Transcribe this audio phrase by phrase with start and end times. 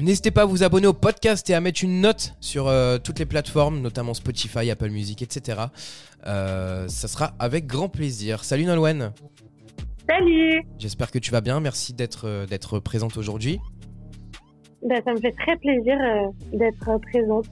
[0.00, 3.18] N'hésitez pas à vous abonner au podcast et à mettre une note sur euh, toutes
[3.18, 5.60] les plateformes, notamment Spotify, Apple Music, etc.
[6.26, 8.42] Euh, ça sera avec grand plaisir.
[8.44, 9.12] Salut Nolwenn.
[10.08, 11.60] Salut J'espère que tu vas bien.
[11.60, 13.60] Merci d'être euh, d'être présente aujourd'hui.
[14.82, 15.98] Ben, ça me fait très plaisir
[16.54, 17.50] d'être présente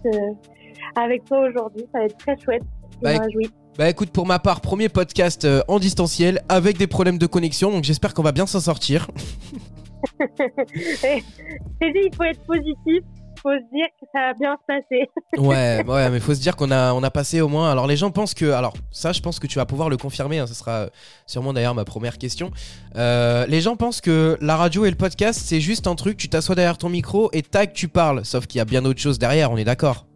[0.97, 1.85] avec toi aujourd'hui.
[1.93, 2.63] Ça va être très chouette.
[3.03, 3.51] Bah, réjouis.
[3.77, 7.85] Bah écoute, pour ma part, premier podcast en distanciel avec des problèmes de connexion, donc
[7.85, 9.09] j'espère qu'on va bien s'en sortir.
[10.75, 13.03] J'ai dit, il faut être positif.
[13.37, 15.09] Il faut se dire que ça va bien se passer.
[15.39, 17.71] Ouais, ouais, mais faut se dire qu'on a, on a passé au moins.
[17.71, 20.41] Alors les gens pensent que, alors ça, je pense que tu vas pouvoir le confirmer.
[20.41, 20.89] hein, ce sera
[21.27, 22.51] sûrement d'ailleurs ma première question.
[22.97, 26.17] Euh, les gens pensent que la radio et le podcast, c'est juste un truc.
[26.17, 28.25] Tu t'assois derrière ton micro et tac, tu parles.
[28.25, 29.53] Sauf qu'il y a bien d'autres choses derrière.
[29.53, 30.07] On est d'accord.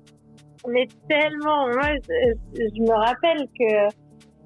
[0.69, 3.95] Mais tellement, moi, je, je me rappelle que,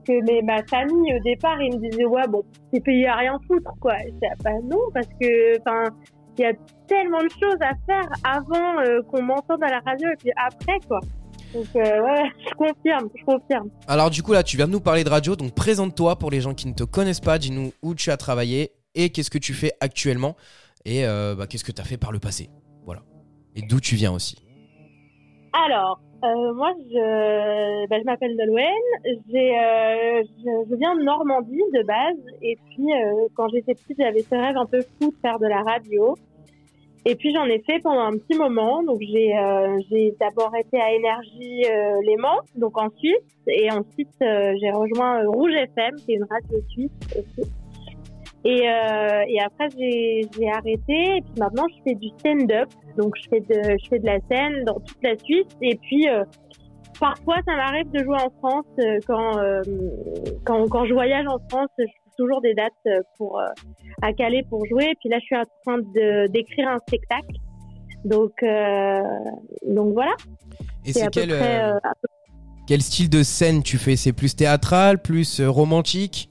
[0.07, 2.43] que mes- ma famille, au départ, ils me disaient, ouais, bon,
[2.73, 3.95] t'es payé à rien foutre, quoi.
[4.05, 5.85] Disais, bah non, parce que, enfin,
[6.39, 6.53] il y a
[6.87, 10.79] tellement de choses à faire avant euh, qu'on m'entende à la radio et puis après,
[10.87, 11.01] quoi.
[11.55, 13.71] Donc, euh, ouais, je confirme, je confirme.
[13.89, 15.37] Alors du coup là, tu viens de nous parler de radio.
[15.37, 17.39] Donc présente-toi pour les gens qui ne te connaissent pas.
[17.39, 20.37] Dis-nous où tu as travaillé et qu'est-ce que tu fais actuellement
[20.85, 22.51] et euh, bah, qu'est-ce que tu as fait par le passé.
[22.85, 23.03] Voilà.
[23.55, 24.37] Et d'où tu viens aussi.
[25.53, 28.67] Alors, euh, moi, je, bah, je m'appelle Nolwenn.
[29.31, 32.17] J'ai, euh, je, je viens de Normandie de base.
[32.43, 35.47] Et puis, euh, quand j'étais petite, j'avais ce rêve un peu fou de faire de
[35.47, 36.17] la radio.
[37.05, 38.83] Et puis, j'en ai fait pendant un petit moment.
[38.83, 43.15] Donc, j'ai, euh, j'ai d'abord été à Énergie euh, Léman, donc en Suisse.
[43.47, 47.51] Et ensuite, euh, j'ai rejoint Rouge FM, qui est une radio suisse aussi.
[48.47, 51.17] Et, euh, et après, j'ai, arrêté.
[51.17, 52.69] Et puis maintenant, je fais du stand-up.
[52.97, 55.49] Donc, je fais de, je fais de la scène dans toute la Suisse.
[55.63, 56.23] Et puis, euh,
[57.01, 59.63] parfois, ça m'arrive de jouer en France euh, quand, euh,
[60.45, 61.71] quand, quand je voyage en France.
[61.77, 63.43] Je trouve toujours des dates pour
[64.01, 64.91] à Calais pour jouer.
[64.93, 67.35] Et puis là, je suis en train d'écrire un spectacle.
[68.05, 68.33] Donc,
[69.67, 70.13] donc voilà.
[70.85, 71.35] Et C'est quel,
[72.69, 73.97] quel style de scène tu fais?
[73.97, 76.31] C'est plus théâtral, plus romantique?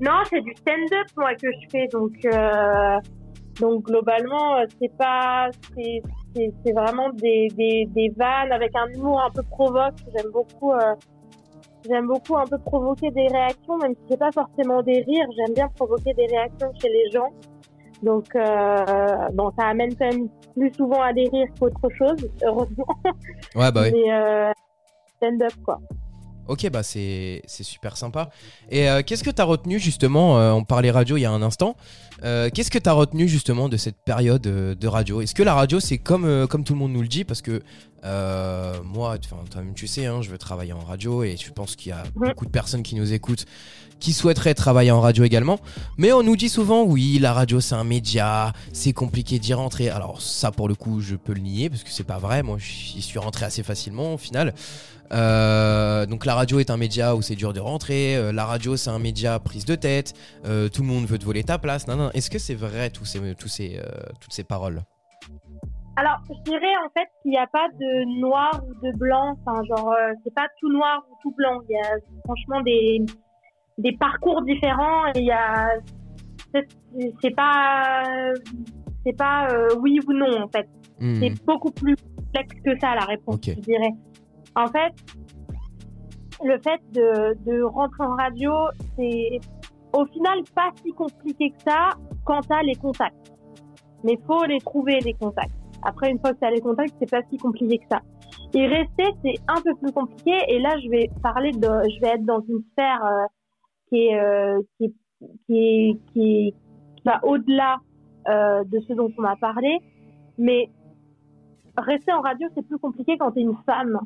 [0.00, 1.86] Non, c'est du stand-up moi que je fais.
[1.88, 2.98] Donc, euh,
[3.60, 6.02] donc globalement, euh, c'est pas, c'est,
[6.34, 9.94] c'est, c'est vraiment des, des, des vannes avec un humour un peu provoque.
[10.14, 10.94] J'aime beaucoup, euh,
[11.88, 15.26] j'aime beaucoup un peu provoquer des réactions, même si c'est pas forcément des rires.
[15.36, 17.30] J'aime bien provoquer des réactions chez les gens.
[18.02, 18.84] Donc, euh,
[19.32, 22.86] bon, ça amène quand même plus souvent à des rires qu'autre chose, heureusement.
[23.54, 23.92] Ouais, bah oui.
[23.94, 24.52] Mais euh,
[25.16, 25.78] stand-up quoi.
[26.48, 28.30] Ok, bah c'est c'est super sympa.
[28.70, 31.30] Et euh, qu'est-ce que tu as retenu justement euh, On parlait radio il y a
[31.30, 31.76] un instant.
[32.24, 35.20] Euh, qu'est-ce que tu as retenu justement de cette période de radio?
[35.20, 37.24] Est-ce que la radio c'est comme, comme tout le monde nous le dit?
[37.24, 37.62] Parce que
[38.84, 41.92] moi, toi-même tu sais, hein, je veux travailler en radio et je pense qu'il y
[41.92, 43.46] a beaucoup de personnes qui nous écoutent
[44.00, 45.58] qui souhaiteraient travailler en radio également.
[45.98, 49.88] Mais on nous dit souvent, oui, la radio c'est un média, c'est compliqué d'y rentrer.
[49.88, 52.42] Alors ça pour le coup, je peux le nier parce que c'est pas vrai.
[52.42, 54.54] Moi, j'y suis rentré assez facilement au final.
[55.12, 58.16] Euh, donc la radio est un média où c'est dur de rentrer.
[58.16, 60.14] euh, la radio c'est un média prise de tête.
[60.44, 61.86] euh, tout le monde veut te voler ta place.
[61.86, 62.10] Non, non.
[62.12, 63.80] Est-ce que c'est vrai ces, ces,
[64.20, 64.82] toutes ces paroles?
[65.98, 69.34] Alors, je dirais en fait qu'il n'y a pas de noir ou de blanc.
[69.40, 71.60] Enfin, genre, c'est pas tout noir ou tout blanc.
[71.68, 71.88] Il y a
[72.24, 73.00] franchement des,
[73.78, 75.06] des parcours différents.
[75.14, 75.68] Et il y a,
[76.52, 78.02] c'est pas,
[79.04, 80.68] c'est pas euh, oui ou non en fait.
[81.00, 83.92] Hmm, C'est beaucoup plus complexe que ça la réponse, je dirais.
[84.54, 84.92] En fait,
[86.44, 88.52] le fait de, de rentrer en radio,
[88.96, 89.40] c'est
[89.92, 91.90] au final pas si compliqué que ça
[92.24, 93.32] quand t'as les contacts.
[94.04, 95.52] Mais faut les trouver les contacts.
[95.82, 98.00] Après, une fois que t'as les contacts, c'est pas si compliqué que ça.
[98.54, 100.32] Et rester, c'est un peu plus compliqué.
[100.48, 103.26] Et là, je vais parler de, je vais être dans une sphère euh,
[103.88, 106.54] qui euh, qui est, qui qui est- qui
[107.04, 107.76] va au-delà
[108.28, 109.78] euh, de ce dont on a parlé.
[110.38, 110.68] Mais
[111.78, 113.98] rester en radio, c'est plus compliqué quand tu es une femme.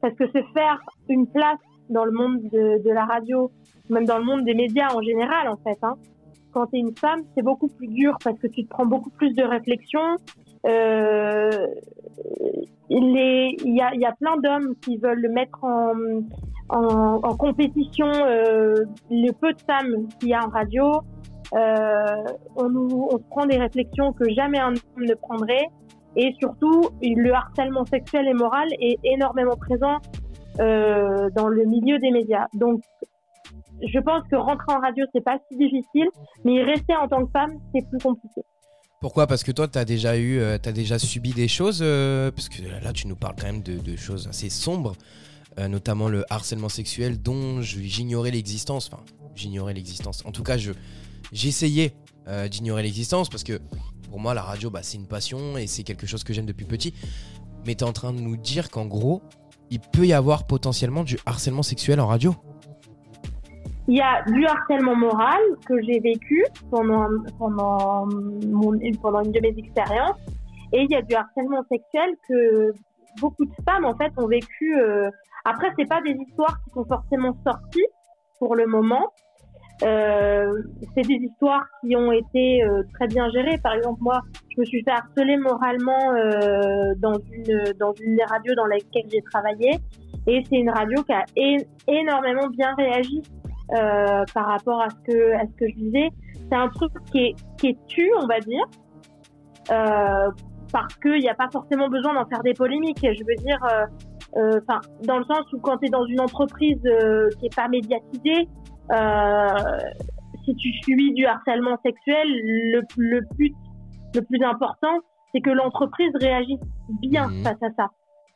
[0.00, 1.58] Parce que se faire une place
[1.88, 3.50] dans le monde de, de la radio,
[3.90, 5.94] même dans le monde des médias en général, en fait, hein,
[6.52, 9.10] quand tu es une femme, c'est beaucoup plus dur parce que tu te prends beaucoup
[9.10, 10.16] plus de réflexion.
[10.66, 11.66] Euh,
[12.90, 15.64] Il y, a, plein d'hommes qui veulent le mettre
[16.68, 18.74] en, compétition euh,
[19.10, 21.00] le peu de femmes qu'il y a en radio.
[21.54, 22.24] Euh,
[22.56, 25.68] on, nous, prend des réflexions que jamais un homme ne prendrait.
[26.16, 29.98] Et surtout, le harcèlement sexuel et moral est énormément présent
[30.58, 32.46] dans le milieu des médias.
[32.54, 32.80] Donc,
[33.82, 36.08] je pense que rentrer en radio, c'est pas si difficile,
[36.44, 38.42] mais rester en tant que femme, c'est plus compliqué.
[39.04, 39.26] Pourquoi?
[39.26, 42.48] Parce que toi, tu as déjà eu, euh, t'as déjà subi des choses, euh, parce
[42.48, 44.94] que là, tu nous parles quand même de, choses assez sombres,
[45.58, 48.88] euh, notamment le harcèlement sexuel dont j'ignorais l'existence.
[48.90, 49.04] Enfin,
[49.34, 50.22] j'ignorais l'existence.
[50.24, 50.72] En tout cas, je
[51.32, 51.94] j'essayais
[52.50, 53.60] d'ignorer l'existence parce que
[54.08, 56.64] pour moi, la radio, bah, c'est une passion et c'est quelque chose que j'aime depuis
[56.64, 56.94] petit.
[57.66, 59.20] Mais tu es en train de nous dire qu'en gros,
[59.68, 62.34] il peut y avoir potentiellement du harcèlement sexuel en radio?
[63.88, 67.06] Il y a du harcèlement moral que j'ai vécu pendant,
[67.38, 70.18] pendant, mon, pendant une de mes expériences.
[70.72, 72.72] Et il y a du harcèlement sexuel que
[73.20, 74.80] beaucoup de femmes, en fait, ont vécu.
[74.80, 75.10] Euh...
[75.44, 77.86] Après, c'est pas des histoires qui sont forcément sorties
[78.38, 79.12] pour le moment.
[79.82, 80.62] Euh,
[80.94, 83.58] c'est des histoires qui ont été euh, très bien gérées.
[83.58, 84.20] Par exemple, moi,
[84.54, 89.04] je me suis fait harceler moralement euh, dans une dans une des radios dans laquelle
[89.10, 89.72] j'ai travaillé,
[90.28, 91.24] et c'est une radio qui a
[91.88, 93.22] énormément bien réagi
[93.72, 96.10] euh, par rapport à ce que à ce que je disais.
[96.50, 98.64] C'est un truc qui est qui est tu, on va dire,
[99.70, 100.30] euh,
[100.72, 102.98] parce qu'il n'y a pas forcément besoin d'en faire des polémiques.
[103.00, 103.86] Je veux dire, euh,
[104.36, 106.82] euh, enfin, dans le sens où quand tu es dans une entreprise
[107.38, 108.48] qui est pas médiatisée,
[110.44, 113.54] si tu subis du harcèlement sexuel, le, le but
[114.14, 114.98] le plus important,
[115.32, 116.60] c'est que l'entreprise réagisse
[117.00, 117.42] bien mmh.
[117.42, 117.90] face à ça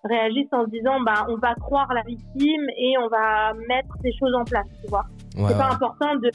[0.05, 4.13] réagissent en se disant bah on va croire la victime et on va mettre des
[4.19, 5.05] choses en place tu vois
[5.35, 6.31] c'est pas important de,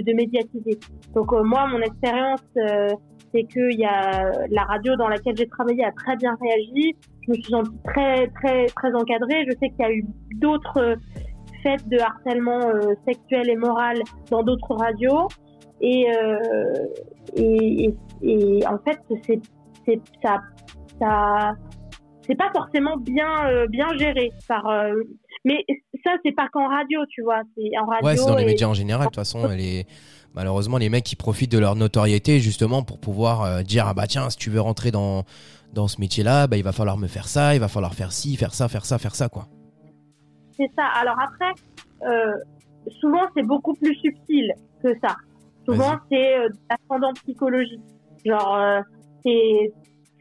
[0.00, 0.78] de médiatiser.
[1.14, 2.88] Donc euh, moi mon expérience euh,
[3.32, 6.96] c'est que y a la radio dans laquelle j'ai travaillé a très bien réagi.
[7.22, 9.44] Je me suis sentie très très très encadrée.
[9.46, 10.04] Je sais qu'il y a eu
[10.36, 10.96] d'autres
[11.62, 13.98] faits de harcèlement euh, sexuel et moral
[14.30, 15.28] dans d'autres radios.
[15.84, 16.06] Et,
[17.34, 19.40] et, et, et en fait c'est
[19.84, 20.38] c'est ça
[21.00, 21.54] ça
[22.26, 24.94] c'est pas forcément bien euh, bien géré par euh,
[25.44, 25.64] mais
[26.04, 28.66] ça c'est pas qu'en radio tu vois c'est en radio ouais c'est dans les médias
[28.66, 29.86] en général de toute façon les
[30.34, 34.06] malheureusement les mecs qui profitent de leur notoriété justement pour pouvoir euh, dire ah bah
[34.06, 35.24] tiens si tu veux rentrer dans
[35.72, 38.12] dans ce métier là bah il va falloir me faire ça il va falloir faire
[38.12, 39.46] ci faire ça faire ça faire ça quoi.
[40.56, 40.84] C'est ça.
[41.00, 41.52] Alors après
[43.00, 44.52] souvent c'est beaucoup plus subtil
[44.82, 45.16] que ça.
[45.64, 46.34] Souvent c'est
[46.68, 47.80] ascendant psychologique.
[48.24, 48.82] Genre
[49.24, 49.72] c'est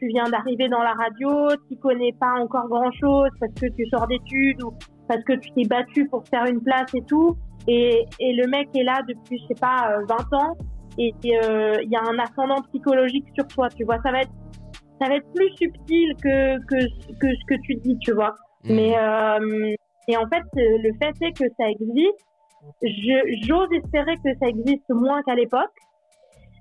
[0.01, 3.86] tu viens d'arriver dans la radio, tu connais pas encore grand chose parce que tu
[3.88, 4.74] sors d'études ou
[5.12, 7.36] parce que tu t'es battu pour faire une place et tout.
[7.68, 10.58] Et, et le mec est là depuis, je sais pas, 20 euh, ans
[10.98, 13.98] et euh, il y a un ascendant psychologique sur toi, tu vois.
[14.04, 14.31] Ça va être,
[15.02, 16.86] ça va être plus subtil que, que,
[17.19, 18.36] que ce que tu dis, tu vois.
[18.63, 18.74] Mmh.
[18.74, 19.75] Mais, euh,
[20.08, 22.25] et en fait, le fait est que ça existe.
[23.48, 25.75] J'ose espérer que ça existe moins qu'à l'époque.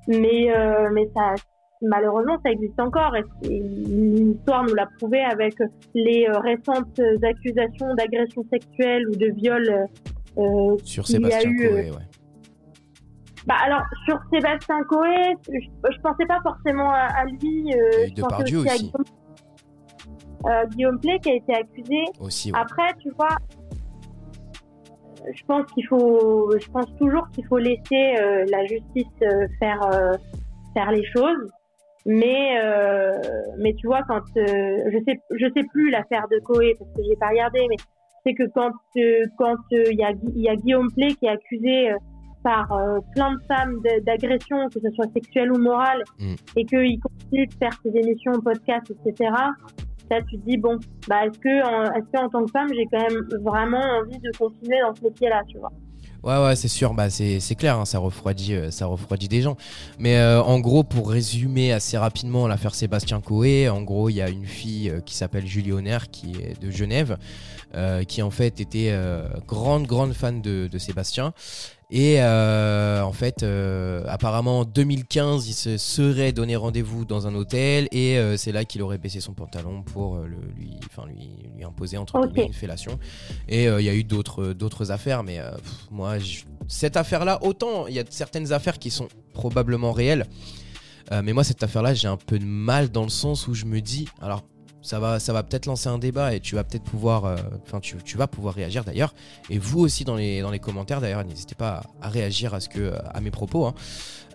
[0.08, 1.35] Mais, euh, mais ça,
[1.82, 3.14] malheureusement, ça existe encore.
[3.16, 5.54] Et l'histoire nous l'a prouvé avec
[5.94, 9.86] les euh, récentes accusations d'agression sexuelle ou de viol.
[10.38, 11.90] Euh, sur Sébastien eu, ouais.
[13.46, 17.72] Bah alors sur Sébastien Coé, je, je pensais pas forcément à, lui.
[17.72, 19.04] Euh, je pensais aussi, à Guillaume,
[20.46, 22.04] euh, Guillaume Play qui a été accusé.
[22.20, 23.36] Aussi, Après, tu vois,
[25.34, 29.80] je pense qu'il faut, je pense toujours qu'il faut laisser euh, la justice euh, faire
[30.74, 31.50] faire les choses.
[32.06, 33.12] Mais euh,
[33.58, 37.02] mais tu vois quand euh, je sais je sais plus l'affaire de Coé parce que
[37.02, 37.76] j'ai pas regardé mais
[38.25, 41.31] c'est que quand euh, quand il y a il y a Guillaume Play qui est
[41.31, 41.93] accusé
[42.43, 42.69] par
[43.14, 46.35] plein de femmes d'agression que ce soit sexuelle ou morale mm.
[46.56, 49.31] et qu'il continue de faire ses émissions podcast etc
[50.11, 52.87] là tu te dis bon bah est-ce que est-ce que en tant que femme j'ai
[52.87, 55.70] quand même vraiment envie de continuer dans ce métier là tu vois?
[56.22, 59.56] Ouais, ouais, c'est sûr, bah, c'est clair, hein, ça, refroidit, euh, ça refroidit des gens.
[59.99, 64.22] Mais euh, en gros, pour résumer assez rapidement l'affaire Sébastien Coé, en gros, il y
[64.22, 67.16] a une fille euh, qui s'appelle Julie Honner, qui est de Genève,
[68.09, 68.92] qui en fait était
[69.47, 71.33] grande, grande fan de, de Sébastien.
[71.92, 77.35] Et euh, en fait, euh, apparemment en 2015, il se serait donné rendez-vous dans un
[77.35, 81.30] hôtel et euh, c'est là qu'il aurait baissé son pantalon pour le, lui, enfin lui,
[81.56, 82.99] lui imposer entre guillemets une fellation.
[83.49, 85.40] Et il y a eu d'autres d'autres affaires, mais
[85.90, 86.14] moi,
[86.68, 90.26] cette affaire-là, autant il y a certaines affaires qui sont probablement réelles.
[91.11, 93.80] mais moi, cette affaire-là, j'ai un peu de mal dans le sens où je me
[93.80, 94.44] dis, alors
[94.82, 97.80] ça va, ça va peut-être lancer un débat et tu vas peut-être pouvoir, euh, enfin
[97.80, 99.14] tu, vas pouvoir réagir d'ailleurs.
[99.50, 102.68] Et vous aussi dans les, dans les commentaires d'ailleurs, n'hésitez pas à, réagir à ce
[102.68, 103.66] que, à mes propos.
[103.66, 103.75] Hein.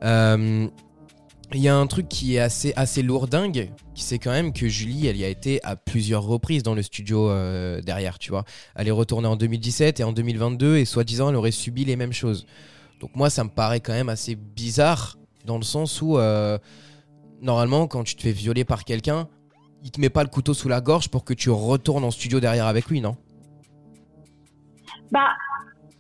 [0.03, 0.67] Euh,
[1.53, 5.07] il y a un truc qui est assez, assez lourdingue, c'est quand même que Julie,
[5.07, 8.45] elle y a été à plusieurs reprises dans le studio euh, derrière, tu vois.
[8.75, 12.13] Elle est retournée en 2017 et en 2022 et soi-disant elle aurait subi les mêmes
[12.13, 12.45] choses.
[12.99, 16.17] Donc moi, ça me paraît quand même assez bizarre dans le sens où
[17.41, 19.27] normalement, quand tu te fais violer par quelqu'un,
[19.85, 22.39] il te met pas le couteau sous la gorge pour que tu retournes en studio
[22.39, 23.15] derrière avec lui, non?
[25.11, 25.29] Bah,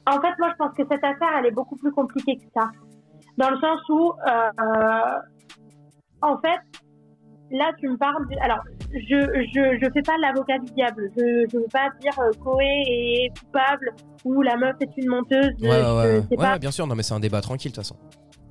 [0.07, 2.71] en fait, moi, je pense que cette affaire, elle est beaucoup plus compliquée que ça.
[3.37, 5.19] Dans le sens où, euh,
[6.23, 6.59] en fait,
[7.51, 8.25] là, tu me parles.
[8.41, 8.57] Alors,
[8.91, 9.19] je,
[9.53, 11.11] je, je fais pas l'avocat du diable.
[11.15, 15.53] Je, je veux pas dire euh, est coupable ou la meuf est une menteuse.
[15.61, 16.87] Ouais, ouais, ouais, bien sûr.
[16.87, 17.97] Non, mais c'est un débat tranquille, de toute façon.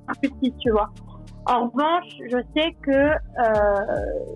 [0.07, 0.89] Injustice, tu vois.
[1.45, 4.35] En revanche, je sais que, euh,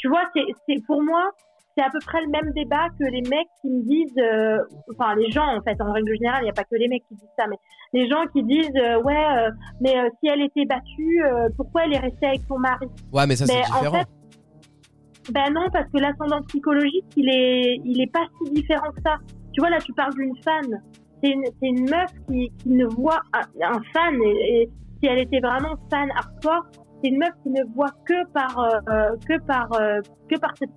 [0.00, 1.30] tu vois, c'est, c'est pour moi,
[1.76, 4.58] c'est à peu près le même débat que les mecs qui me disent, euh,
[4.92, 7.04] enfin les gens en fait, en règle générale, il n'y a pas que les mecs
[7.08, 7.56] qui disent ça, mais
[7.92, 11.22] les gens qui disent, euh, ouais, euh, mais si elle était battue,
[11.56, 12.86] pourquoi elle est restée avec son mari?
[13.12, 13.98] Ouais, mais ça c'est en différent.
[13.98, 19.02] fait, Ben non, parce que l'ascendant psychologique, il est, il est pas si différent que
[19.02, 19.16] ça.
[19.52, 20.82] Tu vois, là, tu parles d'une fan.
[21.22, 25.06] C'est une, c'est une meuf qui, qui ne voit un, un fan, et, et si
[25.06, 26.66] elle était vraiment fan hardcore,
[27.02, 30.70] c'est une meuf qui ne voit que par, euh, que par, euh, que par cette.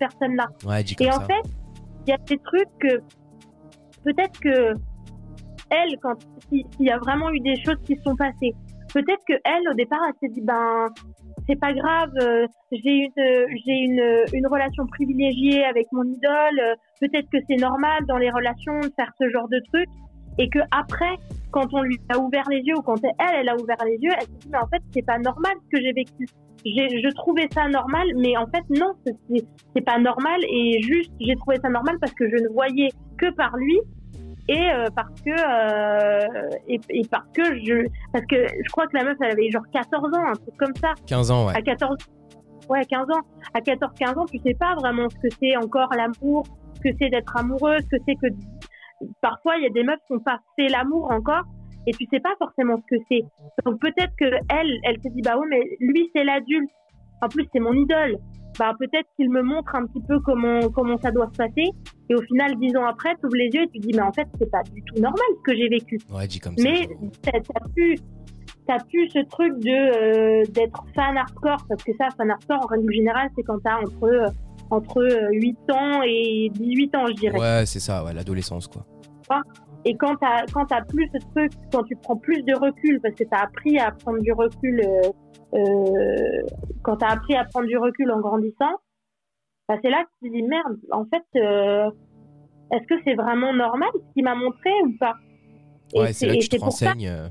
[0.65, 1.25] Ouais, dis comme Et en ça.
[1.25, 1.49] fait,
[2.05, 2.99] il y a des trucs que
[4.03, 4.73] peut-être que
[5.69, 6.15] elle, quand
[6.49, 8.53] s'il y a vraiment eu des choses qui se sont passées,
[8.93, 10.87] peut-être que elle, au départ, elle s'est dit ben
[11.47, 16.75] c'est pas grave, euh, j'ai une j'ai une une relation privilégiée avec mon idole, euh,
[17.01, 19.89] peut-être que c'est normal dans les relations de faire ce genre de trucs
[20.37, 21.15] et que après
[21.53, 24.11] quand on lui a ouvert les yeux ou quand elle elle a ouvert les yeux,
[24.15, 26.27] elle s'est dit mais en fait c'est pas normal ce que j'ai vécu.
[26.65, 29.45] Je trouvais ça normal mais en fait non, c'est
[29.75, 33.29] c'est pas normal et juste j'ai trouvé ça normal parce que je ne voyais que
[33.31, 33.79] par lui
[34.49, 38.97] et euh, parce que euh, et, et parce que je parce que je crois que
[38.97, 41.55] la meuf elle avait genre 14 ans un truc comme ça 15 ans, ouais.
[41.55, 41.97] à 14
[42.69, 43.21] ouais 15 ans
[43.53, 46.45] à 14 15 ans tu sais pas vraiment ce que c'est encore l'amour
[46.75, 48.27] ce que c'est d'être amoureux ce que c'est que
[49.21, 51.43] parfois il y a des meufs qui n'ont pas fait l'amour encore
[51.87, 53.23] et tu sais pas forcément ce que c'est.
[53.65, 56.69] Donc peut-être que elle elle se dit bah oui mais lui c'est l'adulte.
[57.21, 58.17] En plus c'est mon idole.
[58.59, 61.69] Bah peut-être qu'il me montre un petit peu comment comment ça doit se passer.
[62.09, 64.11] Et au final dix ans après tu ouvres les yeux et tu dis mais en
[64.11, 65.99] fait c'est pas du tout normal ce que j'ai vécu.
[66.13, 66.63] Ouais, dis comme ça.
[66.63, 66.87] mais
[67.21, 67.95] t'as t'as plus
[68.65, 71.65] t'as plus ce truc de euh, d'être fan hardcore.
[71.67, 74.27] Parce que ça fan hardcore en règle générale c'est quand t'as entre euh,
[74.69, 78.85] entre euh, 8 ans et 18 ans je dirais Ouais, c'est ça, ouais, l'adolescence, quoi.
[79.85, 83.15] et quand t'as quand t'as plus ce truc quand tu prends plus de recul parce
[83.15, 85.09] que t'as appris à prendre du recul euh,
[85.55, 86.41] euh,
[86.83, 88.75] quand t'as appris à prendre du recul en grandissant
[89.69, 91.89] bah c'est là que tu te dis merde en fait euh,
[92.71, 95.13] est-ce que c'est vraiment normal ce qu'il m'a montré ou pas?
[95.93, 97.07] Ouais, c'est là que tu te renseignes.
[97.07, 97.27] euh.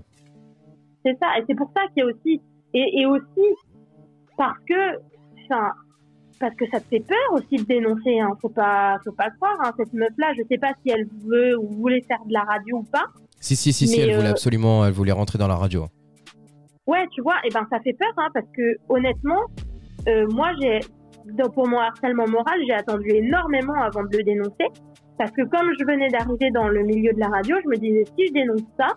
[1.04, 2.40] c'est ça, et c'est pour ça qu'il y a aussi,
[2.74, 3.46] et, et aussi
[4.36, 4.98] parce que,
[5.44, 5.72] enfin,
[6.42, 8.36] parce que ça te fait peur aussi de dénoncer, hein.
[8.42, 9.70] Faut pas, faut pas croire, hein.
[9.76, 12.82] Cette meuf-là, je sais pas si elle veut ou voulait faire de la radio ou
[12.82, 13.04] pas.
[13.38, 15.86] Si, si, si, si, elle voulait euh, absolument, elle voulait rentrer dans la radio.
[16.88, 19.40] Ouais, tu vois, et ben ça fait peur, hein, parce que honnêtement,
[20.08, 20.80] euh, moi j'ai,
[21.54, 24.66] pour mon harcèlement moral, j'ai attendu énormément avant de le dénoncer,
[25.18, 28.02] parce que comme je venais d'arriver dans le milieu de la radio, je me disais
[28.18, 28.88] si je dénonce ça,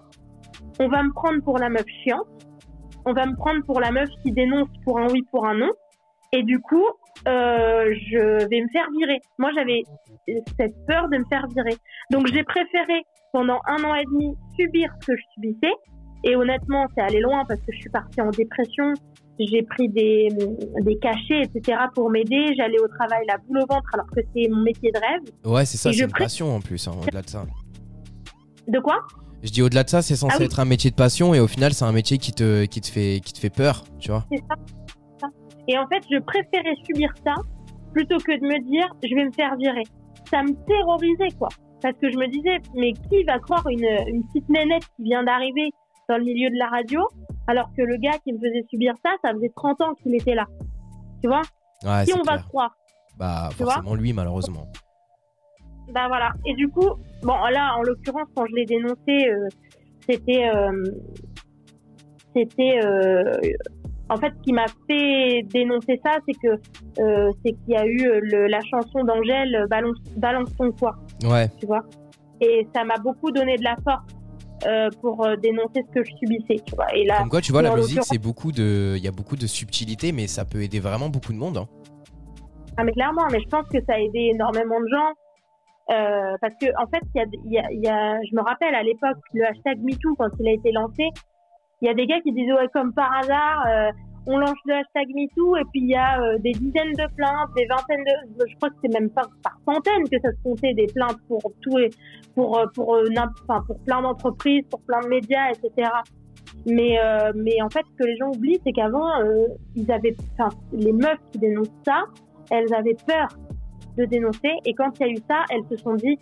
[0.79, 2.25] on va me prendre pour la meuf chiante,
[3.05, 5.71] on va me prendre pour la meuf qui dénonce pour un oui, pour un non,
[6.31, 6.85] et du coup,
[7.27, 9.19] euh, je vais me faire virer.
[9.39, 9.81] Moi, j'avais
[10.59, 11.75] cette peur de me faire virer,
[12.11, 13.03] donc j'ai préféré
[13.33, 15.73] pendant un an et demi subir ce que je subissais.
[16.23, 18.93] Et honnêtement, c'est allé loin parce que je suis partie en dépression.
[19.37, 20.29] J'ai pris des,
[20.81, 21.77] des cachets, etc.
[21.93, 22.53] pour m'aider.
[22.57, 25.21] J'allais au travail la boule au ventre alors que c'est mon métier de rêve.
[25.53, 27.45] Ouais, c'est ça, c'est une pré- passion en plus, hein, au-delà de ça.
[28.67, 29.05] De quoi?
[29.43, 30.45] Je dis au-delà de ça, c'est censé Ah oui.
[30.45, 32.87] être un métier de passion et au final, c'est un métier qui te, qui te,
[32.87, 34.25] fait, qui te fait peur, tu vois.
[34.31, 34.55] C'est ça.
[35.67, 37.33] Et en fait, je préférais subir ça
[37.93, 39.83] plutôt que de me dire je vais me faire virer.
[40.29, 41.49] Ça me terrorisait, quoi.
[41.81, 45.23] Parce que je me disais, mais qui va croire une, une petite nénette qui vient
[45.23, 45.69] d'arriver
[46.09, 47.01] dans le milieu de la radio
[47.47, 50.33] alors que le gars qui me faisait subir ça, ça faisait 30 ans qu'il était
[50.35, 50.45] là.
[51.21, 51.41] Tu vois?
[51.83, 52.47] Ouais, Qui on va clair.
[52.47, 52.75] croire?
[53.17, 54.67] Bah, tu forcément lui, malheureusement.
[55.93, 56.31] Bah voilà.
[56.45, 56.89] Et du coup,
[57.21, 59.47] bon là, en l'occurrence, quand je l'ai dénoncé, euh,
[60.09, 60.83] c'était, euh,
[62.35, 63.31] c'était, euh,
[64.09, 66.53] en fait, ce qui m'a fait dénoncer ça, c'est que,
[67.01, 70.95] euh, c'est qu'il y a eu euh, le- la chanson d'Angèle, balance, balance ton poids,
[71.23, 71.81] Ouais, tu vois?
[72.41, 74.03] Et ça m'a beaucoup donné de la force
[74.67, 76.93] euh, pour dénoncer ce que je subissais, tu vois.
[76.95, 78.93] Et là, comme quoi, tu vois, la musique, c'est beaucoup de.
[78.97, 81.57] Il y a beaucoup de subtilité, mais ça peut aider vraiment beaucoup de monde.
[81.57, 81.67] hein.
[82.77, 85.11] Ah mais clairement, mais je pense que ça a aidé énormément de gens.
[85.91, 88.35] Euh, parce que en fait, il y a, il y, a, il y a, je
[88.35, 91.03] me rappelle à l'époque le hashtag MeToo quand il a été lancé,
[91.81, 93.91] il y a des gars qui disaient ouais comme par hasard, euh,
[94.27, 97.49] on lance le hashtag MeToo et puis il y a euh, des dizaines de plaintes,
[97.55, 100.73] des vingtaines de, je crois que c'est même pas par centaines que ça se comptait
[100.73, 101.89] des plaintes pour tous les,
[102.33, 103.05] pour euh, pour euh,
[103.47, 105.89] enfin, pour plein d'entreprises, pour plein de médias, etc.
[106.65, 110.15] Mais euh, mais en fait, ce que les gens oublient, c'est qu'avant euh, ils avaient,
[110.37, 112.05] enfin les meufs qui dénoncent ça,
[112.49, 113.27] elles avaient peur
[113.97, 116.17] de dénoncer et quand il y a eu ça, elles se sont dit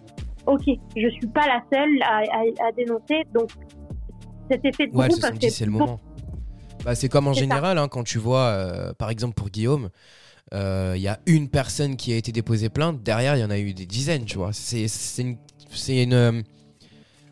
[0.46, 0.64] ok,
[0.98, 3.50] je suis pas la seule à, à, à dénoncer, donc
[4.50, 6.00] cet effet de Ouais, groupe fait c'est le moment.
[6.84, 9.90] Bah, c'est comme en général, hein, quand tu vois, euh, par exemple pour Guillaume,
[10.54, 13.50] euh, il y a une personne qui a été déposée plainte, derrière il y en
[13.50, 14.52] a eu des dizaines, tu vois.
[14.52, 14.88] C'est
[16.04, 16.42] une, euh,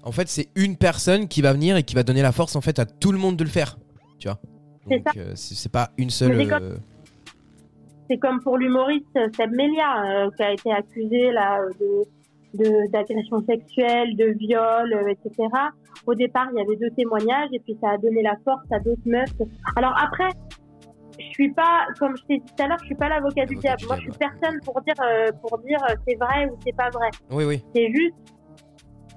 [0.03, 2.61] en fait c'est une personne qui va venir et qui va donner la force en
[2.61, 3.77] fait à tout le monde de le faire,
[4.19, 4.39] tu vois.
[5.35, 6.79] C'est pas une seule.
[8.09, 12.05] C'est comme- pour l'humoriste Seb Melia, qui a été accusé là de
[12.91, 15.47] d'agression sexuelle, de viol, etc.
[16.07, 18.79] Au départ, il y avait deux témoignages et puis ça a donné la force à
[18.79, 19.29] d'autres meufs.
[19.75, 20.29] Alors après,
[21.19, 23.55] je suis pas, comme je t'ai dit tout à l'heure, je suis pas l'avocat du
[23.55, 23.83] diable.
[23.87, 26.89] Moi, je suis personne pour dire euh, pour dire euh, c'est vrai ou c'est pas
[26.89, 27.09] vrai.
[27.31, 27.63] Oui, oui.
[27.75, 28.15] C'est juste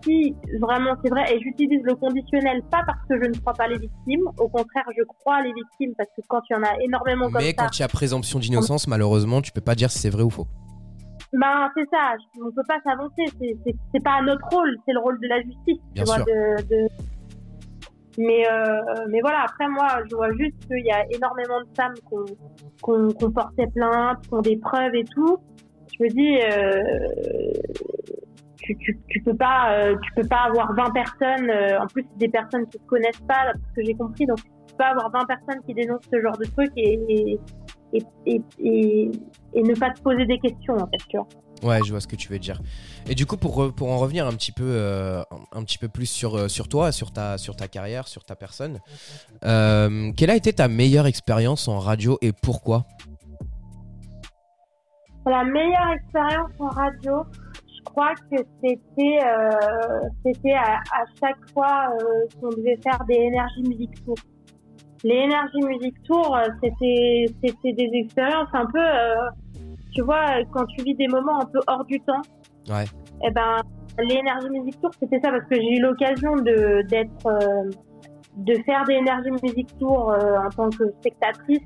[0.04, 3.68] si vraiment c'est vrai et j'utilise le conditionnel pas parce que je ne crois pas
[3.68, 4.28] les victimes.
[4.38, 7.40] Au contraire, je crois les victimes parce que quand il y en a énormément comme
[7.40, 10.10] Mais ça, quand il y a présomption d'innocence, malheureusement, tu peux pas dire si c'est
[10.10, 10.46] vrai ou faux.
[11.36, 15.26] Ben, c'est ça, on peut pas s'avancer, c'est- pas notre rôle, c'est le rôle de
[15.26, 16.24] la justice, Bien tu vois, sûr.
[16.26, 16.88] de, de-
[18.16, 21.94] Mais, euh, mais voilà, après moi, je vois juste qu'il y a énormément de femmes
[21.94, 25.38] qui ont, qui ont- qui ont porté plainte, qui ont des preuves et tout.
[25.98, 27.52] Je me dis, euh,
[28.62, 31.50] tu, tu, tu peux pas, euh, tu peux pas avoir 20 personnes,
[31.80, 34.76] en plus des personnes qui se connaissent pas, parce que j'ai compris, donc tu peux
[34.78, 37.40] pas avoir 20 personnes qui dénoncent ce genre de truc et, et,
[37.94, 39.10] et, et, et,
[39.54, 41.28] et ne pas te poser des questions, en fait, tu vois.
[41.62, 42.60] Ouais, je vois ce que tu veux dire.
[43.08, 45.22] Et du coup, pour, pour en revenir un petit peu, euh,
[45.52, 48.36] un, petit peu plus sur, euh, sur toi, sur ta, sur ta carrière, sur ta
[48.36, 48.80] personne,
[49.44, 52.84] euh, quelle a été ta meilleure expérience en radio et pourquoi?
[55.26, 57.22] La meilleure expérience en radio,
[57.66, 61.88] je crois que c'était euh, c'était à, à chaque fois
[62.40, 64.16] qu'on devait faire des Energy Music Tours.
[65.04, 69.28] Les Energy Music Tours, euh, c'était c'était des expériences un peu, euh,
[69.94, 72.23] tu vois, quand tu vis des moments un peu hors du temps.
[72.70, 72.84] Ouais.
[73.23, 73.61] Eh ben,
[73.99, 77.70] les Energy Music Tours, c'était ça parce que j'ai eu l'occasion de d'être euh,
[78.38, 81.61] de faire des Energy Music Tours euh, en tant que spectatrice.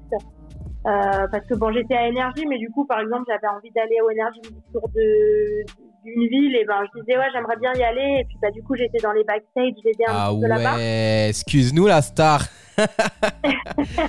[0.84, 4.08] Parce que bon, j'étais à Énergie, mais du coup, par exemple, j'avais envie d'aller au
[4.10, 5.64] Énergie Music Tour de
[6.04, 8.62] d'une ville, et ben je disais ouais, j'aimerais bien y aller, et puis bah du
[8.62, 10.76] coup, j'étais dans les backstage, j'étais un Ah peu là-bas.
[10.76, 12.40] ouais, excuse-nous la star.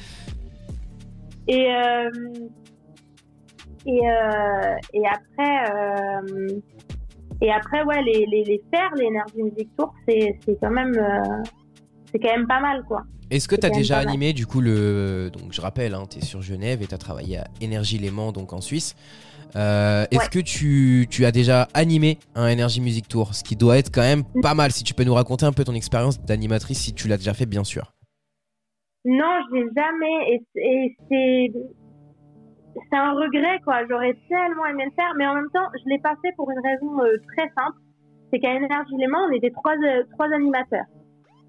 [1.47, 2.09] Et euh,
[3.88, 6.47] et euh, et après euh,
[7.41, 10.93] et après ouais, les les, les faire les Énergie Music Tour, c'est c'est quand même
[12.12, 13.01] c'est quand même pas mal quoi.
[13.32, 14.10] Est-ce que tu as déjà mal.
[14.10, 16.99] animé du coup le donc je rappelle hein, tu es sur Genève et tu as
[16.99, 18.95] travaillé à Énergie Léman donc en Suisse.
[19.55, 20.29] Euh, Est-ce Ouais.
[20.29, 23.34] que tu, tu as déjà animé un Energy Music Tour?
[23.34, 24.71] Ce qui doit être quand même pas mal.
[24.71, 27.47] Si tu peux nous raconter un peu ton expérience d'animatrice, si tu l'as déjà fait,
[27.47, 27.91] bien sûr.
[29.05, 30.33] Non, je l'ai jamais.
[30.33, 31.59] Et, et c'est
[32.91, 33.85] c'est un regret quoi.
[33.89, 36.59] J'aurais tellement aimé le faire, mais en même temps, je l'ai pas fait pour une
[36.59, 37.77] raison euh, très simple.
[38.31, 40.85] C'est qu'à Énergie Léman, on était trois euh, trois animateurs.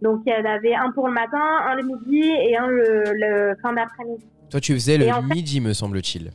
[0.03, 3.05] Donc il y en avait un pour le matin, un le midi et un le,
[3.13, 4.25] le fin d'après-midi.
[4.51, 6.31] Toi, tu faisais le Et en fait- midi, me semble-t-il.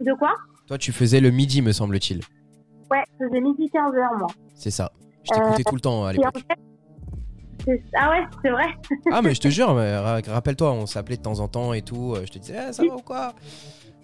[0.00, 0.34] De quoi?
[0.66, 2.20] Toi, tu faisais le midi, me semble-t-il.
[2.90, 4.28] Ouais, je faisais midi 15 heures moi.
[4.54, 4.90] C'est ça.
[5.24, 6.38] Je t'écoutais tout le temps à Et en l'époque.
[6.48, 6.58] fait,
[7.96, 8.66] ah ouais, c'est vrai.
[9.12, 11.82] Ah, mais je te jure, mais ra- rappelle-toi, on s'appelait de temps en temps et
[11.82, 12.14] tout.
[12.14, 13.32] euh, Je te disais, Eh, ça va ou quoi?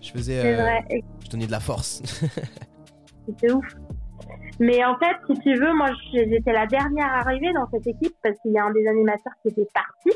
[0.01, 0.41] Je faisais.
[0.45, 0.85] Euh, vrai.
[1.25, 2.03] Je donnais de la force.
[3.27, 3.67] C'était ouf.
[4.59, 8.37] Mais en fait, si tu veux, moi, j'étais la dernière arrivée dans cette équipe parce
[8.41, 10.11] qu'il y a un des animateurs qui était parti.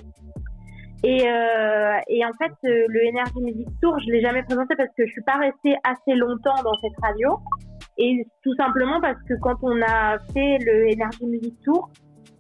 [1.02, 5.06] Et, euh, et en fait, le Energy Music Tour, je l'ai jamais présenté parce que
[5.06, 7.38] je suis pas restée assez longtemps dans cette radio.
[7.98, 11.90] Et tout simplement parce que quand on a fait le Energy Music Tour,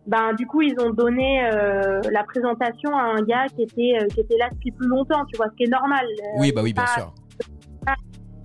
[0.06, 4.06] ben du coup ils ont donné euh, la présentation à un gars qui était euh,
[4.08, 6.04] qui était là depuis plus longtemps, tu vois, ce qui est normal.
[6.06, 7.14] Euh, oui, bah oui, bien pas- sûr.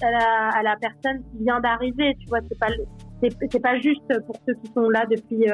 [0.02, 2.68] à la, à la personne qui vient d'arriver, tu vois, c'est pas
[3.52, 5.46] c'est pas juste pour ceux qui sont là depuis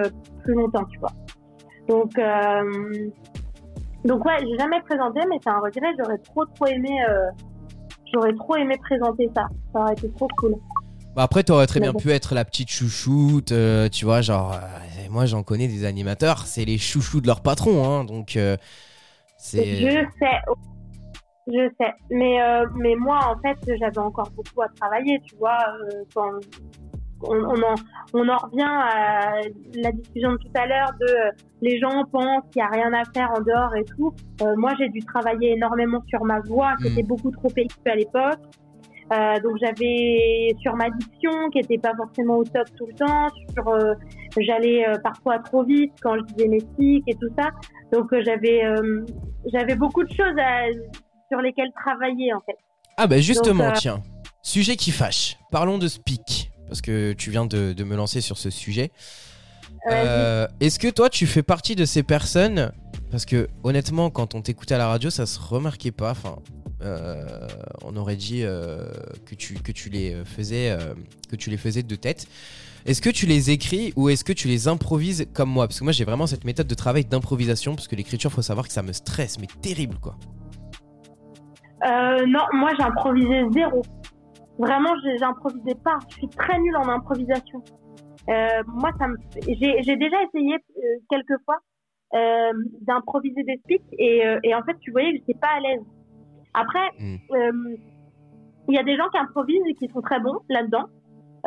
[0.44, 1.12] plus longtemps, tu vois.
[1.90, 2.12] Donc
[4.04, 5.88] donc ouais, j'ai jamais présenté, mais c'est un regret.
[5.98, 6.90] J'aurais trop trop aimé,
[8.14, 9.48] j'aurais trop aimé présenter ça.
[9.74, 10.54] Ça aurait été trop cool.
[11.16, 12.00] Bah après, t'aurais très Mais bien bon.
[12.00, 13.52] pu être la petite chouchoute,
[13.92, 14.56] tu vois, genre,
[15.10, 18.58] moi j'en connais des animateurs, c'est les chouchous de leur patron, hein, donc euh,
[19.38, 19.76] c'est.
[19.76, 20.38] Je sais,
[21.48, 21.94] je sais.
[22.10, 25.58] Mais euh, mais moi en fait, j'avais encore beaucoup à travailler, tu vois.
[25.94, 26.30] euh, quand
[27.22, 27.76] on, on en
[28.14, 29.40] on en revient à
[29.76, 32.92] la discussion de tout à l'heure de euh, les gens pensent qu'il y a rien
[32.94, 34.14] à faire en dehors et tout.
[34.42, 36.94] Euh, moi, j'ai dû travailler énormément sur ma voix, qui Mm.
[36.94, 38.40] était beaucoup trop aiguë à l'époque.
[39.14, 43.28] Euh, donc j'avais sur ma diction qui était pas forcément au top tout le temps.
[43.54, 43.94] Sur euh,
[44.38, 47.50] j'allais euh, parfois trop vite quand je disais mes tics et tout ça.
[47.94, 48.64] Donc j'avais
[49.54, 50.72] j'avais beaucoup de choses à-
[51.32, 52.58] sur lesquelles travailler en fait.
[52.98, 54.02] Ah bah justement, Donc, tiens,
[54.42, 55.38] sujet qui fâche.
[55.52, 58.92] Parlons de Speak, parce que tu viens de, de me lancer sur ce sujet.
[59.92, 62.72] Euh, Est-ce que toi, tu fais partie de ces personnes?
[63.12, 66.12] Parce que honnêtement, quand on t'écoutait à la radio, ça se remarquait pas.
[66.12, 66.38] Enfin,
[66.82, 67.48] euh,
[67.84, 68.88] on aurait dit euh,
[69.26, 70.78] que tu que tu les faisais
[71.30, 72.28] que tu les faisais de tête.
[72.86, 75.68] Est-ce que tu les écris ou est-ce que tu les improvises comme moi?
[75.68, 78.68] Parce que moi j'ai vraiment cette méthode de travail d'improvisation parce que l'écriture, faut savoir
[78.68, 80.18] que ça me stresse, mais terrible quoi.
[81.86, 83.82] Euh, non, moi j'improvisais zéro.
[84.60, 85.98] Vraiment, j'improvisais pas.
[86.10, 87.64] Je suis très nulle en improvisation.
[88.30, 89.16] Euh, moi, ça me...
[89.48, 91.60] j'ai déjà essayé euh, quelques fois
[92.14, 95.60] euh, d'improviser des speaks et, euh, et, en fait, tu voyais que j'étais pas à
[95.60, 95.82] l'aise.
[96.54, 97.16] Après, hmm.
[97.32, 97.76] euh,
[98.70, 100.86] il y a des gens qui improvisent et qui sont très bons là-dedans.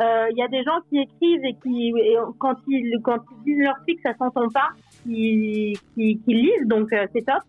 [0.01, 1.93] Il y a des gens qui écrivent et qui,
[2.37, 4.69] quand, ils, quand ils disent leur speak, ça s'entend pas,
[5.03, 7.43] qui, qui, qui lisent, donc c'est top.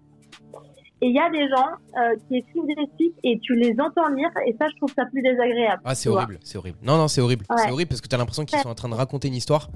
[1.02, 4.08] Et il y a des gens euh, qui écrivent des speaks et tu les entends
[4.08, 5.80] lire et ça, je trouve ça plus désagréable.
[5.84, 6.78] Ah, c'est horrible, c'est horrible.
[6.82, 7.46] Non, non, c'est horrible.
[7.56, 9.70] C'est horrible parce que tu as l'impression qu'ils sont en train de raconter une histoire.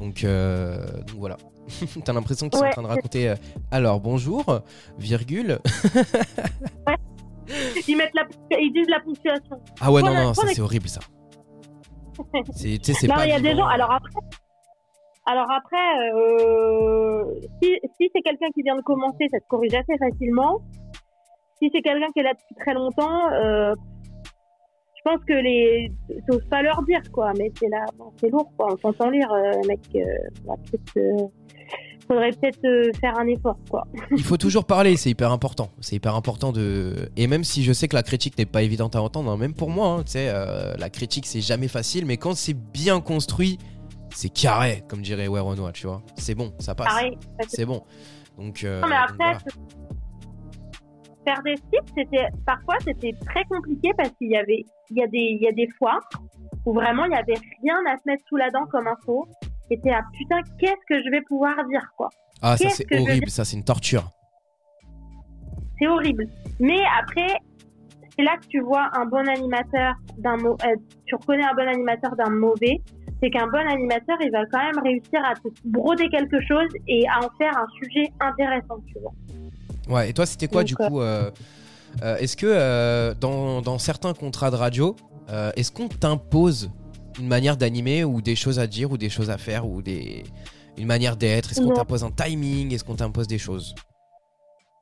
[0.00, 1.36] Donc, euh, donc voilà.
[1.68, 3.30] tu as l'impression qu'ils sont en train de raconter.
[3.30, 3.36] Euh,
[3.70, 4.62] alors, bonjour,
[4.98, 5.58] virgule.
[6.86, 6.96] ouais.
[7.86, 8.26] Ils, mettent la,
[8.58, 9.60] ils disent la ponctuation.
[9.80, 11.00] Ah ouais, non, non, ça c'est horrible ça.
[12.54, 13.66] c'est, c'est non, il y a des gens.
[13.66, 14.10] Alors après,
[15.30, 15.76] alors après,
[16.14, 17.22] euh,
[17.62, 20.62] si, c'est quelqu'un qui vient de commencer, ça se corrige assez facilement.
[21.60, 23.74] Si c'est quelqu'un qui est là depuis très longtemps, euh,
[24.96, 25.92] je pense que les,
[26.26, 27.84] t'oses pas leur dire quoi, mais c'est là,
[28.18, 28.68] c'est lourd quoi.
[28.72, 29.80] On s'entend lire, euh, mec.
[29.96, 31.26] Euh,
[32.06, 33.86] faudrait peut-être faire un effort quoi.
[34.12, 35.68] Il faut toujours parler, c'est hyper important.
[35.80, 37.10] C'est hyper important de.
[37.18, 39.52] Et même si je sais que la critique n'est pas évidente à entendre, hein, même
[39.52, 43.58] pour moi, hein, tu sais, la critique c'est jamais facile, mais quand c'est bien construit
[44.10, 46.02] c'est carré, comme dirait ouais, Renoir, tu vois.
[46.16, 46.88] C'est bon, ça passe.
[47.48, 47.84] C'est bon.
[48.36, 49.36] Donc, euh, non, mais après,
[51.24, 55.06] faire des sites, c'était parfois c'était très compliqué parce qu'il y avait, il y a
[55.06, 56.00] des, il y a des fois
[56.64, 59.26] où vraiment il y avait rien à se mettre sous la dent comme info.
[59.70, 62.08] Et t'es à putain, qu'est-ce que je vais pouvoir dire quoi?
[62.40, 64.10] Ah, ça c'est horrible, ça c'est une torture.
[65.78, 66.26] C'est horrible.
[66.58, 67.34] Mais après,
[68.16, 72.16] c'est là que tu vois un bon animateur d'un euh, tu reconnais un bon animateur
[72.16, 72.80] d'un mauvais
[73.20, 77.04] c'est qu'un bon animateur, il va quand même réussir à te broder quelque chose et
[77.08, 79.12] à en faire un sujet intéressant, tu vois.
[79.88, 81.30] Ouais, et toi, c'était quoi du euh, coup euh,
[82.02, 84.94] euh, Est-ce que dans, certains contrats de radio,
[85.56, 86.70] est-ce qu'on t'impose
[87.18, 90.24] une manière d'animer ou des choses à dire ou des choses à faire ou des
[90.76, 91.50] une manière d'être?
[91.50, 92.72] Est-ce qu'on t'impose un timing?
[92.72, 93.74] Est-ce qu'on t'impose des choses?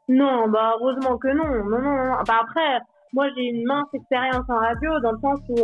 [0.08, 1.64] Non, bah heureusement que non.
[1.64, 2.12] Non, non, non.
[2.26, 2.78] Bah, après,
[3.12, 5.56] moi j'ai une mince expérience en radio dans le sens où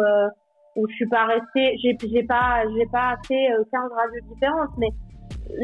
[0.77, 4.71] où je suis pas restée, j'ai, j'ai pas, j'ai pas fait 15 euh, radios différentes,
[4.79, 4.89] mais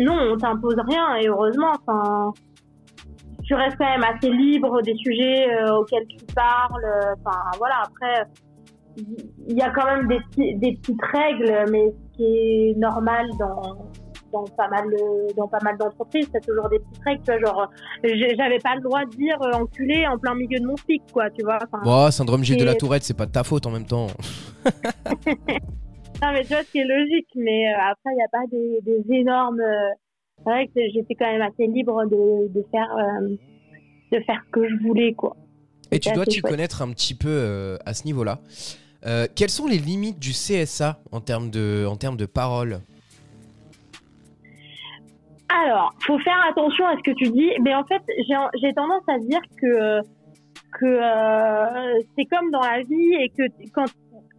[0.04, 2.32] non, on t'impose rien et heureusement, enfin,
[3.44, 7.14] tu restes quand même assez libre des sujets euh, auxquels tu parles.
[7.16, 8.26] Enfin, voilà, après,
[9.48, 13.90] il y a quand même des, des petites règles, mais ce qui est normal dans,
[14.46, 14.84] dans pas mal
[15.36, 17.70] dans pas mal d'entreprises t'as toujours des petits règles tu vois genre
[18.02, 21.30] j'avais pas le droit de dire euh, enculé en plein milieu de mon pic quoi
[21.30, 23.86] tu vois enfin, syndrome G de la Tourette c'est pas de ta faute en même
[23.86, 24.08] temps.
[26.20, 29.14] Non mais tu vois c'est logique mais euh, après il n'y a pas des, des
[29.14, 29.88] énormes euh,
[30.38, 32.88] c'est vrai que j'étais quand même assez libre de, de faire
[34.10, 35.36] de faire ce que je voulais quoi.
[35.92, 38.40] Et tu dois tu connaître un petit peu à ce niveau là
[39.36, 42.80] quelles sont les limites du CSA en termes de, en termes de parole?
[45.48, 48.02] Alors, faut faire attention à ce que tu dis, mais en fait,
[48.60, 50.00] j'ai tendance à dire que
[50.78, 53.86] que euh, c'est comme dans la vie et que quand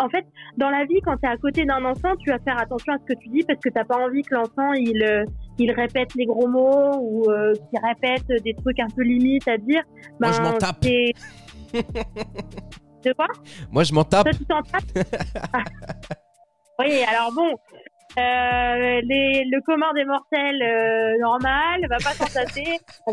[0.02, 0.26] en fait,
[0.58, 2.98] dans la vie, quand tu es à côté d'un enfant, tu vas faire attention à
[3.00, 5.26] ce que tu dis parce que t'as pas envie que l'enfant il euh,
[5.58, 9.58] il répète les gros mots ou euh, qu'il répète des trucs un peu limites à
[9.58, 9.82] dire.
[10.20, 10.82] Moi, je m'en ben, tape.
[13.04, 13.28] De quoi?
[13.72, 14.28] Moi, je m'en tape.
[14.32, 14.84] tu t'en tapes?
[16.80, 17.56] Oui, alors bon,
[18.20, 22.78] euh, les, le commun des mortels euh, normal va pas s'entasser.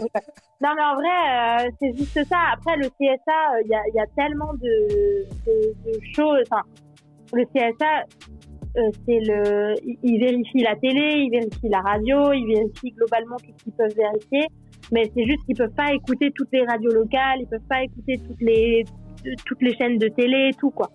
[0.60, 2.38] non mais en vrai, euh, c'est juste ça.
[2.52, 6.42] Après le CSA, il y a, y, a, tellement de, de, de choses.
[6.50, 6.62] Enfin,
[7.32, 8.04] le CSA,
[9.06, 13.64] c'est le, il, vérifie la télé, il vérifie la radio, il vérifie globalement tout ce
[13.64, 14.46] qu'ils peuvent vérifier.
[14.92, 18.18] Mais c'est juste qu'ils peuvent pas écouter toutes les radios locales, ils peuvent pas écouter
[18.18, 18.84] toutes les
[19.44, 20.90] toutes les chaînes de télé, tout quoi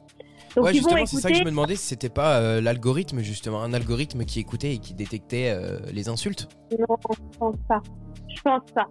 [0.57, 3.73] ouais, justement, c'est ça que je me demandais si c'était pas euh, l'algorithme, justement, un
[3.73, 6.47] algorithme qui écoutait et qui détectait euh, les insultes.
[6.77, 6.97] Non,
[7.33, 7.81] je pense pas.
[8.27, 8.87] Je pense pas.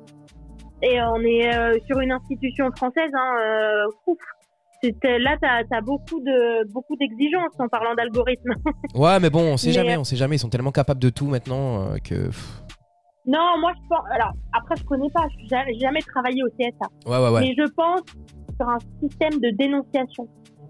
[0.82, 4.18] Et on est euh, sur une institution française, hein, ouf.
[5.02, 8.54] Là, t'as as beaucoup de beaucoup d'exigences en parlant d'algorithme.
[8.94, 10.36] ouais, mais bon, on sait jamais, on sait jamais.
[10.36, 12.30] Ils sont tellement capables de tout maintenant que.
[13.26, 14.06] Non, moi je pense.
[14.10, 15.26] Alors après, je connais pas.
[15.50, 16.86] J'ai jamais travaillé au CSA.
[17.04, 17.40] Ouais, ouais, ouais.
[17.42, 18.00] Mais je pense
[18.56, 20.26] sur un système de dénonciation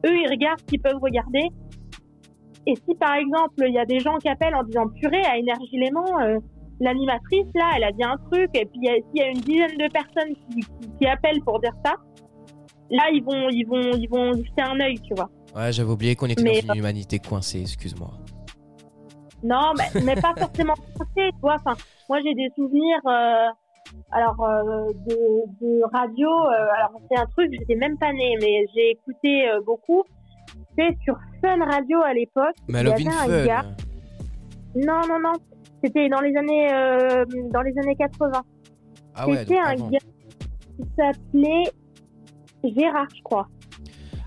[0.06, 1.48] eux, ils regardent ce qu'ils peuvent regarder.
[2.66, 5.36] Et si par exemple, il y a des gens qui appellent en disant purée à
[5.38, 6.38] Énergie Léman, euh,
[6.80, 9.90] l'animatrice là, elle a dit un truc, et puis s'il y a une dizaine de
[9.92, 10.60] personnes qui,
[10.98, 11.94] qui, appellent pour dire ça,
[12.90, 15.30] là ils vont, ils vont, ils vont jeter un œil, tu vois.
[15.56, 18.10] Ouais, j'avais oublié qu'on était dans une humanité coincée, excuse-moi.
[19.42, 21.54] Non, mais, mais pas forcément français, tu vois.
[21.54, 21.74] Enfin,
[22.08, 23.48] moi, j'ai des souvenirs, euh,
[24.12, 25.16] alors, euh, de,
[25.60, 26.28] de radio.
[26.28, 30.02] euh, alors, c'est un truc, j'étais même pas née, mais j'ai écouté euh, beaucoup.
[30.76, 32.54] C'est sur Fun Radio à l'époque.
[32.68, 33.64] il y avait un gars.
[34.74, 35.32] Non, non, non.
[35.82, 36.68] C'était dans les années,
[37.52, 38.42] dans les années 80.
[39.14, 39.88] Ah ouais, C'était un avant.
[39.88, 41.64] gars qui s'appelait
[42.62, 43.48] Gérard, je crois.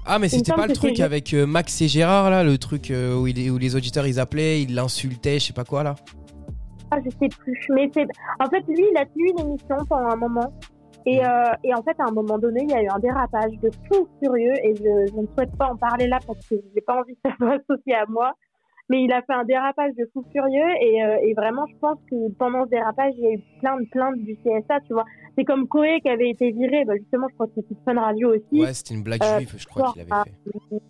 [0.05, 3.51] Ah, mais c'était pas le truc avec Max et Gérard, là, le truc où, il-
[3.51, 5.95] où les auditeurs ils appelaient, ils l'insultaient, je sais pas quoi, là.
[7.03, 7.67] Je sais plus.
[7.69, 8.05] Mais c'est,
[8.39, 10.53] en fait, lui, il a tenu une émission pendant un moment.
[11.05, 13.51] Et, euh, et en fait, à un moment donné, il y a eu un dérapage
[13.61, 14.53] de fou furieux.
[14.63, 17.21] Et je, je ne souhaite pas en parler là parce que j'ai pas envie que
[17.29, 18.33] ça soit associé à moi.
[18.89, 20.69] Mais il a fait un dérapage de fou furieux.
[20.81, 23.79] Et, euh, et vraiment, je pense que pendant ce dérapage, il y a eu plein
[23.79, 25.05] de plaintes du CSA, tu vois.
[25.37, 26.85] C'est comme Koé qui avait été viré.
[26.85, 28.61] Bah, justement, je crois que c'était Fun Radio aussi.
[28.61, 30.81] Ouais, c'était une blague Euh, juive, je crois qu'il avait fait.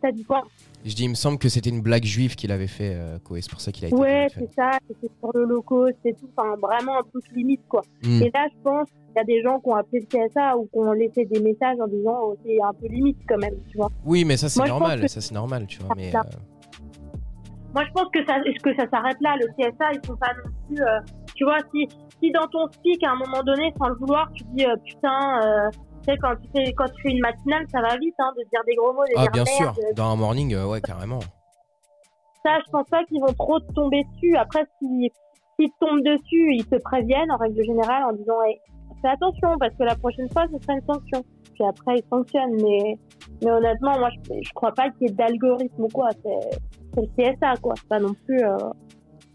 [0.00, 0.42] T'as dit quoi
[0.84, 3.40] Je dis, il me semble que c'était une blague juive qu'il avait fait, euh, Koé,
[3.40, 3.96] c'est pour ça qu'il a été.
[3.96, 4.72] Ouais, c'est ça.
[4.88, 6.28] C'était sur l'Holocauste et tout.
[6.36, 7.82] Enfin, vraiment un truc limite, quoi.
[8.04, 8.22] Hmm.
[8.22, 10.64] Et là, je pense qu'il y a des gens qui ont appelé le CSA ou
[10.66, 13.78] qui ont laissé des messages en disant oh, c'est un peu limite quand même, tu
[13.78, 13.90] vois.
[14.04, 15.94] Oui, mais ça c'est normal, que- ça c'est normal, tu vois.
[15.96, 16.20] Mais ça.
[16.20, 16.36] euh,
[17.74, 19.36] Moi, je pense que ça, que ça s'arrête là.
[19.40, 20.82] Le CSA, ils sont pas non plus.
[20.82, 21.00] euh,
[21.34, 21.86] tu vois, si,
[22.22, 25.40] si dans ton speak, à un moment donné, sans le vouloir, tu dis euh, putain,
[26.06, 28.60] sais, quand tu, fais, quand tu fais une matinale, ça va vite hein, de dire
[28.66, 29.94] des gros mots, de ah dire bien sûr, merde.
[29.96, 31.20] dans un morning, euh, ouais carrément.
[32.44, 34.36] Ça, je pense pas qu'ils vont trop te tomber dessus.
[34.36, 35.10] Après, si-
[35.58, 38.58] s'ils te tombent dessus, ils te préviennent en règle générale en disant hey,
[39.02, 41.24] fais attention parce que la prochaine fois, ce sera une sanction.
[41.54, 42.56] Puis après, ils sanctionnent.
[42.62, 42.98] Mais,
[43.42, 46.08] mais honnêtement, moi, je, je crois pas qu'il y ait d'algorithme ou quoi.
[46.22, 46.58] C'est
[46.94, 47.74] c'est le CSA, quoi.
[47.76, 48.42] C'est pas non plus.
[48.44, 48.56] euh,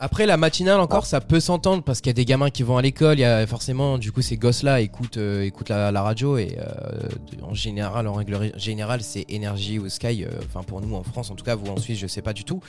[0.04, 2.76] Après la matinale encore, ça peut s'entendre parce qu'il y a des gamins qui vont
[2.76, 6.40] à l'école, il y a forcément du coup ces gosses-là écoutent, euh, écoutent la, radio
[6.40, 7.08] et euh,
[7.44, 10.24] en général, en règle générale, c'est Énergie ou Sky.
[10.24, 12.34] euh, Enfin pour nous en France, en tout cas, vous en Suisse, je sais pas
[12.34, 12.62] du tout.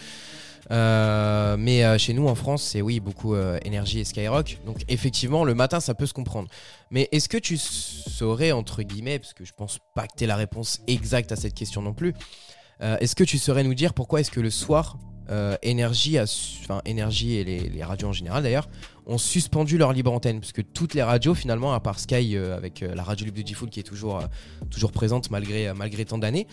[0.69, 4.59] Mais chez nous en France, c'est oui beaucoup Énergie et Skyrock.
[4.67, 6.49] Donc effectivement, le matin, ça peut se comprendre.
[6.91, 10.37] Mais est-ce que tu saurais entre guillemets, parce que je pense pas que tu la
[10.37, 12.13] réponse exacte à cette question non plus.
[12.79, 14.99] est-ce que tu saurais nous dire pourquoi est-ce que le soir
[15.63, 18.69] Énergie, a su- enfin Énergie et les, radios en général d'ailleurs,
[19.07, 22.57] ont suspendu leur libre antenne parce que toutes les radios finalement, à part Sky euh,
[22.57, 24.27] avec euh, la radio libre de Diffoul qui est toujours euh,
[24.71, 26.47] toujours présente malgré euh, malgré tant d'années,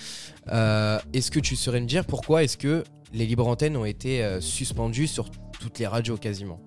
[0.52, 4.24] euh, est-ce que tu saurais me dire pourquoi est-ce que les libres antennes ont été
[4.24, 5.30] euh, suspendues sur
[5.60, 6.60] toutes les radios quasiment?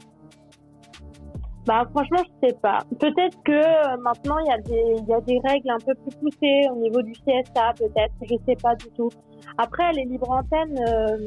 [1.64, 2.80] Bah franchement, je sais pas.
[2.98, 6.16] Peut-être que euh, maintenant il y a des y a des règles un peu plus
[6.18, 8.12] poussées au niveau du CSA, peut-être.
[8.22, 9.10] Je sais pas du tout.
[9.58, 11.18] Après, les libres antennes, euh,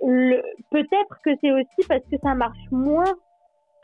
[0.00, 3.12] peut-être que c'est aussi parce que ça marche moins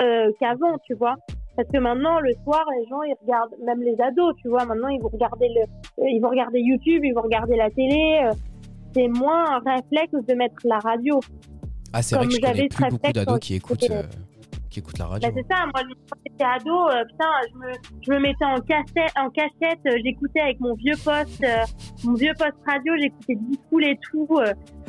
[0.00, 1.16] euh, qu'avant, tu vois.
[1.56, 4.64] Parce que maintenant, le soir, les gens ils regardent, même les ados, tu vois.
[4.64, 5.62] Maintenant, ils vont regarder le,
[6.02, 8.20] euh, ils vont regarder YouTube, ils vont regarder la télé.
[8.24, 8.34] euh,
[8.94, 11.18] c'est moins un réflexe de mettre la radio.
[11.92, 13.90] Ah, c'est vrai que je connais plus beaucoup d'ados qui écoutent
[14.72, 15.28] qui écoutent la radio.
[15.28, 17.72] Bah, c'est ça, moi, quand j'étais ado, euh, putain, je me,
[18.06, 21.64] je me mettais en cassette, en cachette, euh, j'écoutais avec mon vieux poste, euh,
[22.04, 24.28] mon vieux poste radio, j'écoutais Discool et tout.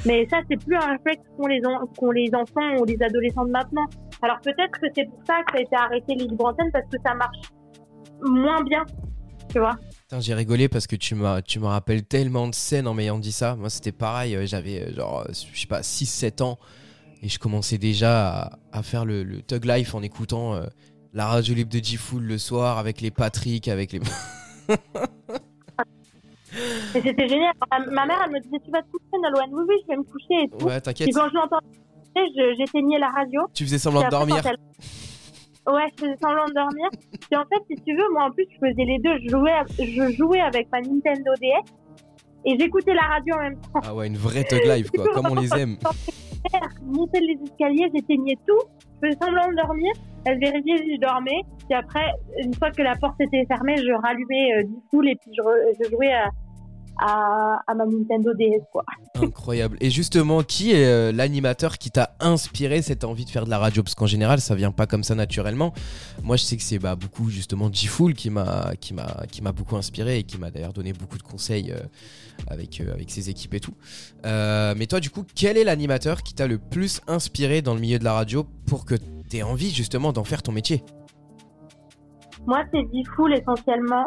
[0.05, 3.45] mais ça, c'est plus un réflexe qu'ont les, en- qu'ont les enfants ou les adolescents
[3.45, 3.85] de maintenant.
[4.21, 6.85] Alors peut-être que c'est pour ça que ça a été arrêté les libres antennes parce
[6.85, 7.37] que ça marche
[8.25, 8.83] moins bien,
[9.51, 9.75] tu vois.
[10.03, 13.19] Putain, j'ai rigolé parce que tu m'as tu me rappelles tellement de scènes en m'ayant
[13.19, 13.55] dit ça.
[13.57, 16.57] Moi, c'était pareil, j'avais genre je sais pas 6 7 ans
[17.23, 20.65] et je commençais déjà à, à faire le, le Tug Life en écoutant euh,
[21.13, 23.99] la radio libre de G-Fool le soir avec les Patrick, avec les
[26.95, 27.53] Et c'était génial.
[27.91, 30.03] Ma, mère, elle me disait, tu vas te coucher, Nolwenn Oui, oui, je vais me
[30.03, 30.65] coucher et tout.
[30.65, 31.09] Ouais, t'inquiète.
[31.13, 33.41] quand je l'entendais, j'éteignais la radio.
[33.53, 34.41] Tu faisais semblant de dormir.
[34.45, 34.57] elle-
[35.73, 36.89] Ouais, je faisais semblant de dormir.
[37.11, 39.17] Puis en fait, si tu veux, moi en plus, je faisais les deux.
[39.23, 41.63] Je jouais, je jouais avec ma Nintendo DS
[42.45, 43.79] et j'écoutais la radio en même temps.
[43.81, 45.77] Ah ouais, une vraie Tug Life quoi, comme on les aime.
[46.51, 48.59] Je montais les escaliers, j'éteignais tout.
[49.01, 49.91] Je faisais semblant de dormir.
[50.25, 51.41] Elle vérifiait si je dormais.
[51.65, 52.11] Puis après,
[52.43, 55.83] une fois que la porte était fermée, je rallumais euh, du full et puis je,
[55.83, 56.29] je jouais à,
[56.97, 58.83] à, à ma Nintendo DS, quoi.
[59.15, 59.77] Incroyable.
[59.81, 63.57] Et justement, qui est euh, l'animateur qui t'a inspiré cette envie de faire de la
[63.57, 63.83] radio?
[63.83, 65.73] Parce qu'en général, ça vient pas comme ça naturellement.
[66.23, 69.51] Moi, je sais que c'est bah, beaucoup justement G-Fool qui m'a qui m'a qui m'a
[69.51, 71.79] beaucoup inspiré et qui m'a d'ailleurs donné beaucoup de conseils euh,
[72.47, 73.73] avec euh, avec ses équipes et tout.
[74.23, 77.99] Mais toi, du coup, quel est l'animateur qui t'a le plus inspiré dans le milieu
[77.99, 78.95] de la radio pour que
[79.29, 80.83] t'aies envie justement d'en faire ton métier?
[82.45, 84.05] Moi, c'est Diffoul essentiellement.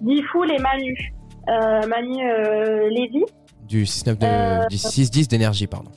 [0.00, 1.17] Diffoul et Manu.
[1.48, 3.24] Euh, Manu euh, Lévy.
[3.66, 5.90] Du 6-9 de Euh, du 6-10 d'énergie, pardon.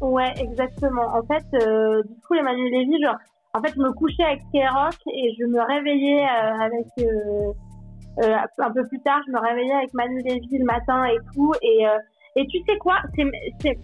[0.00, 1.06] Ouais, exactement.
[1.14, 1.44] En fait,
[2.08, 3.16] du coup, Emmanuel Lévy, genre,
[3.54, 6.26] en fait, je me couchais avec Skyrock et je me réveillais
[6.60, 6.86] avec,
[8.58, 11.52] un peu plus tard, je me réveillais avec Manu Lévy le matin et tout.
[11.62, 11.84] Et,
[12.36, 13.24] et tu sais quoi, c'est,
[13.60, 13.78] c'est,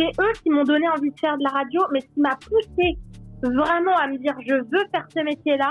[0.00, 2.98] eux qui m'ont donné envie de faire de la radio, mais ce qui m'a poussé
[3.42, 5.70] vraiment à me dire je veux faire ce métier-là,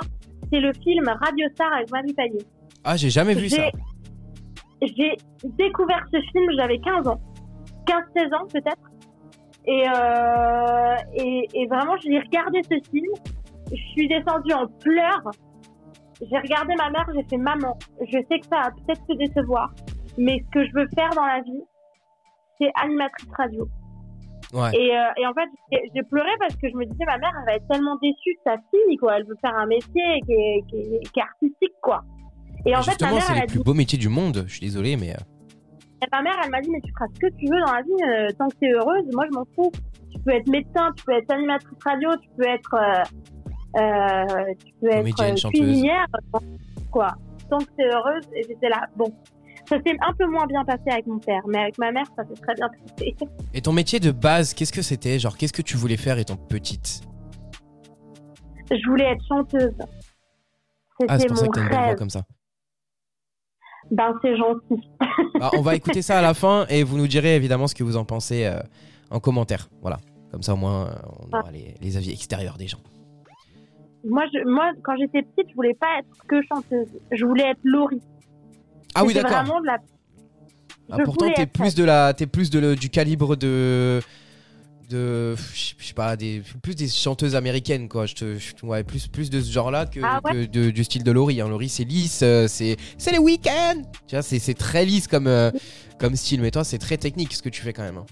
[0.51, 2.45] c'est le film Radio Star avec Marie Payet.
[2.83, 3.63] Ah, j'ai jamais vu ça.
[4.83, 7.19] J'ai découvert ce film, j'avais 15 ans.
[7.87, 8.91] 15-16 ans peut-être.
[9.65, 13.11] Et, euh, et, et, vraiment, j'ai regardé ce film.
[13.71, 15.31] Je suis descendue en pleurs.
[16.21, 17.77] J'ai regardé ma mère, j'ai fait maman.
[18.01, 19.73] Je sais que ça va peut-être te décevoir,
[20.17, 21.63] mais ce que je veux faire dans la vie,
[22.59, 23.67] c'est animatrice radio.
[24.53, 24.69] Ouais.
[24.75, 25.49] Et, euh, et en fait,
[25.95, 28.39] j'ai pleuré parce que je me disais, ma mère, elle va être tellement déçue de
[28.45, 29.17] sa fille, quoi.
[29.17, 32.03] Elle veut faire un métier qui est, qui est, qui est artistique, quoi.
[32.65, 34.45] Et en fait, ma mère, c'est les plus beaux métiers du monde.
[34.47, 35.09] Je suis désolée, mais.
[35.09, 37.81] Et ma mère, elle m'a dit, mais tu feras ce que tu veux dans la
[37.81, 39.03] vie, euh, tant que tu es heureuse.
[39.13, 39.71] Moi, je m'en fous.
[40.11, 44.73] Tu peux être médecin, tu peux être animatrice radio, tu peux être, euh, euh tu
[44.81, 46.05] peux être cuisinière,
[46.91, 47.09] quoi.
[47.49, 48.23] Tant que tu es heureuse.
[48.35, 49.13] Et j'étais là, bon.
[49.69, 52.23] Ça s'est un peu moins bien passé avec mon père, mais avec ma mère, ça
[52.25, 53.15] s'est très bien passé.
[53.53, 55.19] Et ton métier de base, qu'est-ce que c'était?
[55.19, 57.01] Genre, qu'est-ce que tu voulais faire étant petite?
[58.69, 59.73] Je voulais être chanteuse.
[61.07, 62.23] Ah, c'est pour ça que t'as une belle voix comme ça.
[63.93, 64.89] Ben, c'est gentil.
[65.39, 67.83] Bah, on va écouter ça à la fin et vous nous direz évidemment ce que
[67.83, 68.59] vous en pensez euh,
[69.11, 69.69] en commentaire.
[69.81, 69.99] Voilà.
[70.31, 70.89] Comme ça, au moins,
[71.21, 72.79] on aura les, avis extérieurs des gens.
[74.03, 76.87] Moi, je, moi quand j'étais petite, je voulais pas être que chanteuse.
[77.11, 78.01] Je voulais être Laurie.
[78.95, 79.61] Ah oui, d'accord.
[79.63, 79.77] la.
[80.91, 83.99] Ah, pourtant, t'es plus, de la, es plus de du calibre de
[84.93, 88.05] de je sais pas des plus des chanteuses américaines quoi.
[88.05, 91.11] Je te ouais, plus plus de ce genre là que, ah de, du style de
[91.11, 91.49] Laurie hein.
[91.49, 93.81] Laurie c'est lisse euh, c'est c'est les week-ends!
[94.07, 95.51] Tu vois c'est très lisse comme euh,
[95.99, 96.41] comme style.
[96.41, 98.05] Mais toi c'est très technique ce que tu fais quand même hein.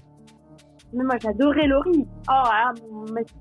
[0.92, 2.04] mais moi j'adorais Laurie.
[2.04, 2.72] Oh ah,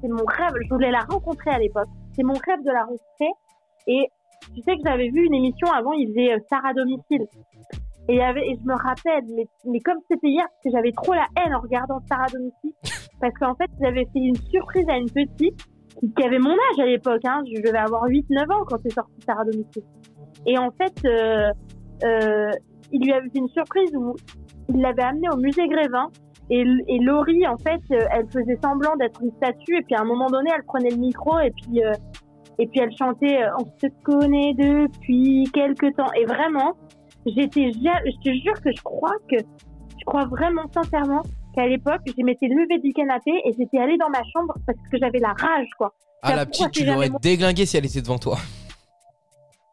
[0.02, 0.54] c'est mon rêve.
[0.64, 1.90] Je voulais la rencontrer à l'époque.
[2.16, 3.32] C'est mon rêve de la rencontrer.
[3.88, 4.08] Et
[4.54, 7.28] tu sais que j'avais vu une émission avant il faisait euh, Sarah domicile
[8.10, 10.92] et, y avait, et je me rappelle, mais, mais comme c'était hier, parce que j'avais
[10.92, 12.74] trop la haine en regardant Sarah domicile,
[13.22, 15.60] parce qu'en fait, j'avais fait une surprise à une petite
[16.00, 17.22] qui avait mon âge à l'époque.
[17.26, 17.42] Hein.
[17.46, 19.84] Je devais avoir 8-9 ans quand c'est sorti Sarah domicile.
[20.46, 21.52] Et en fait, euh,
[22.04, 22.52] euh,
[22.92, 24.16] il lui avait fait une surprise où
[24.70, 26.08] il l'avait amenée au musée Grévin.
[26.50, 29.78] Et, et Laurie, en fait, euh, elle faisait semblant d'être une statue.
[29.78, 31.94] Et puis à un moment donné, elle prenait le micro et puis euh,
[32.60, 36.12] et puis elle chantait euh, "On se connaît depuis quelque temps".
[36.20, 36.74] Et vraiment,
[37.26, 41.24] j'étais, je te jure que je crois que, je crois vraiment sincèrement
[41.56, 44.98] qu'à l'époque, je m'étais levée du canapé et j'étais allée dans ma chambre parce que
[44.98, 45.94] j'avais la rage, quoi.
[46.24, 48.38] Ah, la petite, tu l'aurais déglinguée si elle était devant toi.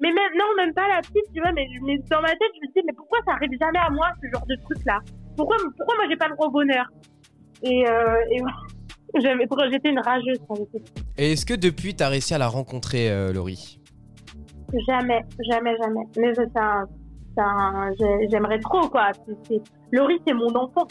[0.00, 1.66] Mais même, non, même pas la petite, tu vois, mais,
[2.10, 4.46] dans ma tête, je me dis, mais pourquoi ça arrive jamais à moi, ce genre
[4.46, 5.00] de truc-là?
[5.36, 6.86] Pourquoi, pourquoi moi, j'ai pas le gros bonheur?
[7.62, 8.40] Et, euh, et
[9.72, 10.56] j'étais une rageuse quand
[11.16, 13.80] Et est-ce que depuis, t'as réussi à la rencontrer, euh, Laurie?
[14.86, 16.04] Jamais, jamais, jamais.
[16.16, 16.86] Mais c'est un,
[18.30, 19.12] j'aimerais trop, quoi.
[19.92, 20.86] Laurie, c'est mon enfant.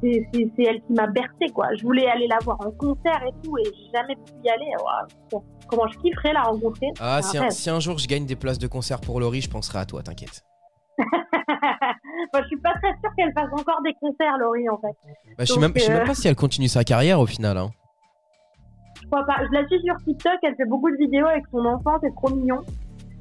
[0.00, 0.22] C'est
[0.58, 1.74] elle qui m'a bercé, quoi.
[1.74, 4.70] Je voulais aller la voir en concert et tout, et jamais pu y aller.
[5.68, 6.86] comment je kifferais la rencontrer.
[7.00, 9.50] Ah, si un, si un, jour je gagne des places de concert pour Laurie, je
[9.50, 10.44] penserai à toi, t'inquiète.
[10.98, 14.96] je suis pas très sûre qu'elle fasse encore des concerts, Laurie, en fait.
[15.36, 17.56] Bah, je, sais même, sais même, pas si elle continue sa carrière au final.
[17.56, 17.70] Hein.
[19.00, 19.36] Je crois pas.
[19.46, 22.30] Je la suis sur TikTok, elle fait beaucoup de vidéos avec son enfant, c'est trop
[22.30, 22.60] mignon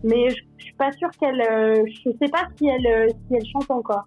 [0.08, 1.41] mais je, je, suis pas sûre qu'elle.
[1.41, 4.06] Euh, je sais pas si elle, euh, si elle chante encore.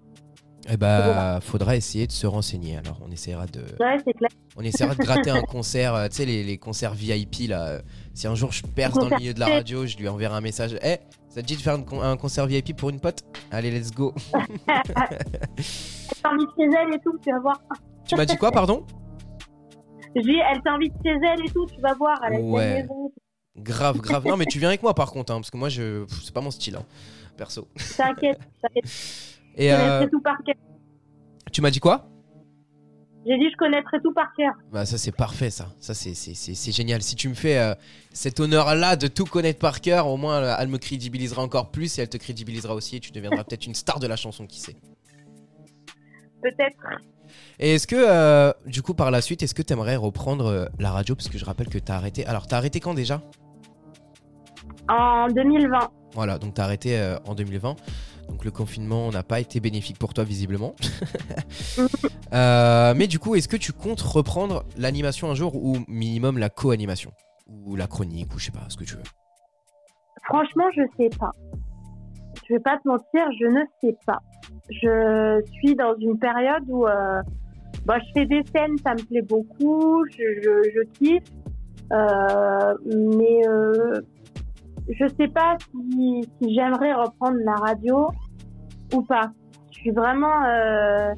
[0.68, 2.76] Eh bah, faudra essayer de se renseigner.
[2.76, 3.60] Alors, on essaiera de.
[3.80, 4.30] Ouais, c'est clair.
[4.56, 7.80] On essaiera de gratter un concert, euh, tu sais, les, les, concerts VIP là.
[8.14, 10.40] Si un jour je perce dans le milieu de la radio, je lui enverrai un
[10.40, 10.76] message.
[10.82, 13.22] Eh, ça te dit de faire un, concert VIP pour une pote?
[13.50, 14.12] Allez, let's go.
[14.34, 14.82] elle
[16.22, 17.60] t'invite chez elle et tout, tu vas voir.
[18.06, 18.84] Tu m'as dit quoi, pardon?
[20.14, 22.20] J'ai elle t'invite chez elle et tout, tu vas voir.
[22.24, 22.86] Elle ouais.
[23.56, 24.26] Grave, grave.
[24.26, 26.40] Non, mais tu viens avec moi par contre, hein, parce que moi, je, c'est pas
[26.40, 26.84] mon style, hein,
[27.36, 27.68] perso.
[27.96, 28.84] T'inquiète, t'inquiète.
[29.56, 30.06] Et euh...
[30.08, 30.54] tout par cœur.
[31.52, 32.06] Tu m'as dit quoi?
[33.26, 34.54] J'ai dit je connaîtrais tout par cœur.
[34.72, 37.02] Bah ça c'est parfait ça, ça c'est, génial.
[37.02, 37.74] Si tu me fais euh,
[38.12, 42.02] cet honneur-là de tout connaître par cœur, au moins elle me crédibilisera encore plus et
[42.02, 44.76] elle te crédibilisera aussi et tu deviendras peut-être une star de la chanson, qui sait.
[46.40, 46.78] Peut-être.
[47.58, 50.66] Et est-ce que, euh, du coup, par la suite, est-ce que tu aimerais reprendre euh,
[50.78, 51.14] la radio?
[51.14, 52.26] Parce que je rappelle que tu as arrêté.
[52.26, 53.22] Alors, tu as arrêté quand déjà?
[54.88, 55.78] En 2020.
[56.14, 57.76] Voilà, donc tu as arrêté euh, en 2020.
[58.28, 60.74] Donc le confinement n'a pas été bénéfique pour toi visiblement.
[62.33, 67.12] mais du coup, est-ce que tu comptes reprendre l'animation un jour ou minimum la co-animation?
[67.48, 69.02] Ou la chronique ou je sais pas, ce que tu veux
[70.24, 71.33] Franchement, je sais pas.
[72.48, 74.20] Je vais pas te mentir, je ne sais pas.
[74.71, 77.23] Je suis dans une période où euh,
[77.85, 81.25] bah, je fais des scènes, ça me plaît beaucoup, je, je, kiffe,
[81.92, 84.00] euh, mais euh,
[84.88, 88.08] je sais pas si, si j'aimerais reprendre la radio
[88.94, 89.31] ou pas.
[89.73, 90.44] Je suis vraiment.
[90.44, 91.14] Euh...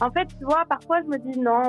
[0.00, 1.62] En fait, tu vois, parfois je me dis non,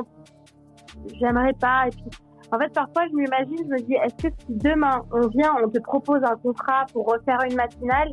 [1.19, 1.87] j'aimerais pas.
[1.87, 2.05] Et puis,
[2.51, 5.69] en fait, parfois, je m'imagine, je me dis, est-ce que si demain on vient, on
[5.69, 8.11] te propose un contrat pour refaire une matinale,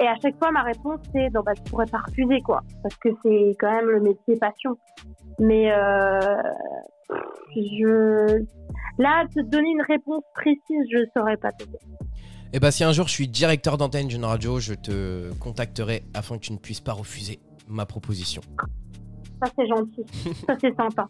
[0.00, 2.96] et à chaque fois, ma réponse c'est non, bah, je pourrais pas refuser quoi, parce
[2.96, 4.76] que c'est quand même le métier passion.
[5.38, 6.42] Mais euh,
[7.54, 8.44] je
[8.98, 11.78] là, te donner une réponse précise, je saurais pas te dire.
[12.52, 16.38] Eh bah, si un jour je suis directeur d'antenne d'une radio, je te contacterai afin
[16.38, 18.42] que tu ne puisses pas refuser ma proposition.
[19.42, 20.04] Ça, c'est gentil.
[20.46, 21.08] Ça, c'est sympa.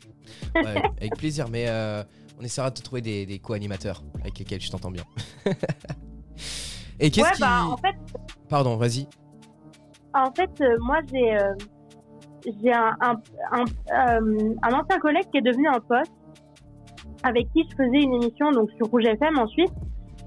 [0.55, 2.03] Ouais, avec plaisir, mais euh,
[2.41, 5.05] on essaiera de te trouver des, des co-animateurs avec lesquels tu t'entends bien.
[7.01, 7.41] Et qu'est-ce Ouais, qui.
[7.41, 7.97] bah, en fait,
[8.49, 9.07] Pardon, vas-y.
[10.15, 11.55] En fait, euh, moi, j'ai euh,
[12.63, 13.15] j'ai un, un,
[13.53, 16.13] un, euh, un ancien collègue qui est devenu un poste
[17.23, 19.73] avec qui je faisais une émission donc sur Rouge FM en Suisse.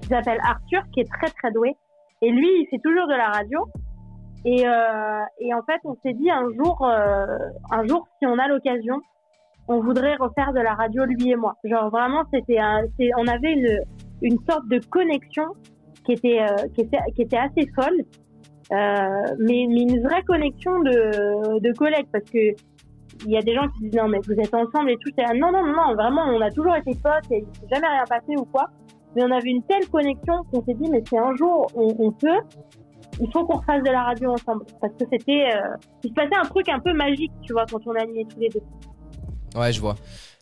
[0.02, 1.74] Il s'appelle Arthur, qui est très très doué.
[2.22, 3.66] Et lui, il fait toujours de la radio.
[4.44, 9.00] Et, et en fait, on s'est dit un jour, un jour, si on a l'occasion,
[9.68, 11.54] on voudrait refaire de la radio lui et moi.
[11.64, 12.58] Genre vraiment, c'était,
[13.16, 13.78] on avait une
[14.22, 15.44] une sorte de connexion
[16.08, 18.02] qui était euh, qui était qui était assez folle.
[18.70, 22.54] Euh, mais, une vraie connexion de, de collègues parce que
[23.24, 25.24] il y a des gens qui disent non mais vous êtes ensemble et tout c'est
[25.34, 28.36] non non non vraiment on a toujours été potes et il s'est jamais rien passé
[28.36, 28.66] ou quoi
[29.16, 32.12] mais on avait une telle connexion qu'on s'est dit mais si un jour on, on
[32.12, 32.40] peut
[33.20, 36.36] il faut qu'on refasse de la radio ensemble parce que c'était euh, il se passait
[36.36, 38.62] un truc un peu magique tu vois quand on animait tous les deux
[39.56, 39.96] Ouais, je vois.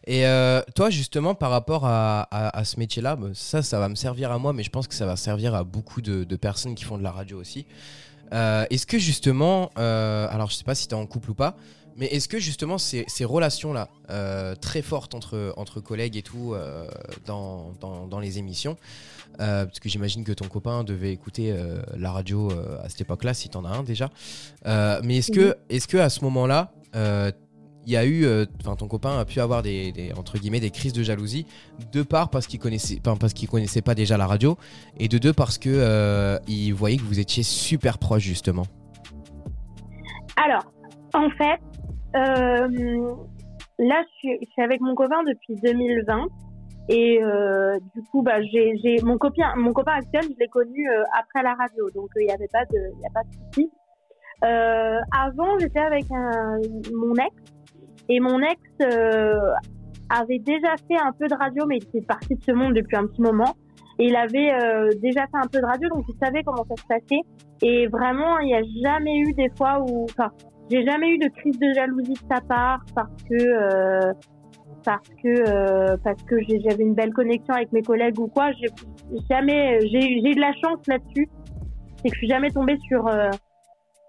[0.07, 3.88] Et euh, toi, justement, par rapport à, à- à ce métier-là, bah, ça, ça va
[3.88, 6.36] me servir à moi, mais je pense que ça va servir à beaucoup de, de
[6.36, 7.66] personnes qui font de la radio aussi.
[8.32, 11.34] Euh, est-ce que justement, euh, alors je sais pas si tu es en couple ou
[11.34, 11.57] pas,
[11.96, 16.52] mais est-ce que justement ces, ces relations-là, euh, très fortes entre, entre collègues et tout,
[16.54, 16.86] euh,
[17.26, 18.76] dans, dans, dans les émissions,
[19.40, 21.54] euh, parce que j'imagine que ton copain devait écouter
[21.96, 22.50] la radio
[22.82, 24.11] à cette époque-là, si tu en as un déjà,
[24.64, 26.72] mais est-ce que, est-ce que à ce moment-là,
[27.87, 30.70] il y a eu, euh, enfin ton copain a pu avoir des, entre guillemets des
[30.70, 31.47] crises de jalousie,
[31.93, 34.57] de part parce qu'il connaissait, parce qu'il connaissait pas déjà la radio,
[34.99, 38.64] et de deux parce que euh, il voyait que vous étiez super proches justement.
[40.37, 40.64] Alors,
[41.14, 41.61] en fait,
[42.16, 43.14] euh,
[43.78, 46.26] là, je suis, avec mon copain depuis 2020.
[46.89, 47.18] Et
[47.97, 50.87] du coup, bah, j'ai, mon copain, mon copain actuel, je l'ai connu
[51.18, 53.70] après la radio, donc il n'y avait pas de, il a pas de souci.
[54.43, 56.61] Avant, j'étais avec un,
[56.93, 57.55] mon ex,
[58.09, 59.38] et mon ex euh,
[60.09, 62.96] avait déjà fait un peu de radio, mais il était parti de ce monde depuis
[62.96, 63.54] un petit moment.
[63.98, 66.76] Et il avait euh, déjà fait un peu de radio, donc il savait comment ça
[66.76, 67.22] se passait.
[67.62, 70.30] Et vraiment, il n'y a jamais eu des fois où, enfin,
[70.70, 74.12] j'ai jamais eu de crise de jalousie de sa part parce que euh,
[74.84, 78.50] parce que euh, parce que j'avais une belle connexion avec mes collègues ou quoi.
[78.52, 78.68] J'ai
[79.30, 81.28] jamais j'ai eu de la chance là-dessus,
[81.96, 83.30] c'est que je suis jamais tombée sur euh,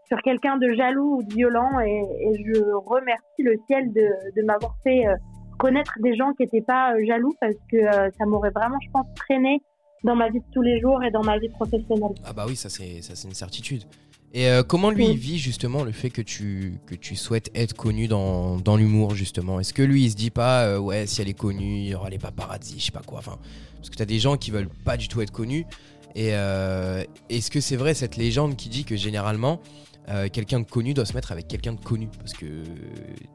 [0.08, 4.46] sur quelqu'un de jaloux ou de violent et, et je remercie le ciel de, de
[4.46, 5.16] m'avoir fait euh,
[5.58, 8.90] connaître des gens qui n'étaient pas euh, jaloux parce que euh, ça m'aurait vraiment, je
[8.92, 9.62] pense, traîné
[10.04, 12.14] dans ma vie de tous les jours et dans ma vie professionnelle.
[12.24, 13.84] Ah bah oui, ça c'est ça c'est une certitude.
[14.34, 17.74] Et euh, comment lui il vit justement le fait que tu que tu souhaites être
[17.74, 19.60] connu dans, dans l'humour justement?
[19.60, 21.96] Est-ce que lui il se dit pas euh, ouais si elle est connue il y
[21.96, 23.38] aura les paparazzi je sais pas quoi enfin
[23.78, 25.66] parce que t'as des gens qui veulent pas du tout être connus
[26.14, 29.62] et euh, est-ce que c'est vrai cette légende qui dit que généralement
[30.10, 32.64] euh, quelqu'un de connu doit se mettre avec quelqu'un de connu parce que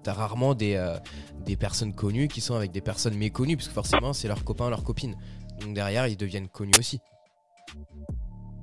[0.03, 0.97] t'as rarement des, euh,
[1.45, 4.71] des personnes connues qui sont avec des personnes méconnues parce que forcément c'est leur copain
[4.71, 5.15] leur copine
[5.61, 7.01] donc derrière ils deviennent connus aussi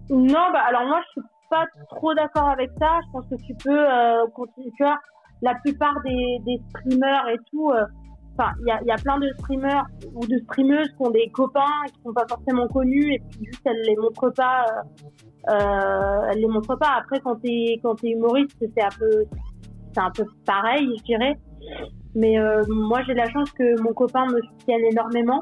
[0.10, 3.00] Non, bah alors moi je suis pas trop d'accord avec ça.
[3.06, 4.72] Je pense que tu peux euh, continuer.
[4.78, 4.98] Tu vois,
[5.42, 7.72] la plupart des, des streamers et tout,
[8.34, 9.86] enfin il y a, y a plein de streamers
[10.16, 13.62] ou de streameuses qui ont des copains qui sont pas forcément connus et puis juste
[13.66, 14.66] elles les montrent pas.
[15.48, 16.94] Euh, elles les montrent pas.
[16.98, 19.26] Après quand t'es quand t'es humoriste c'est un peu
[19.94, 21.38] c'est un peu pareil je dirais.
[22.16, 25.42] Mais euh, moi j'ai la chance que mon copain me soutienne énormément.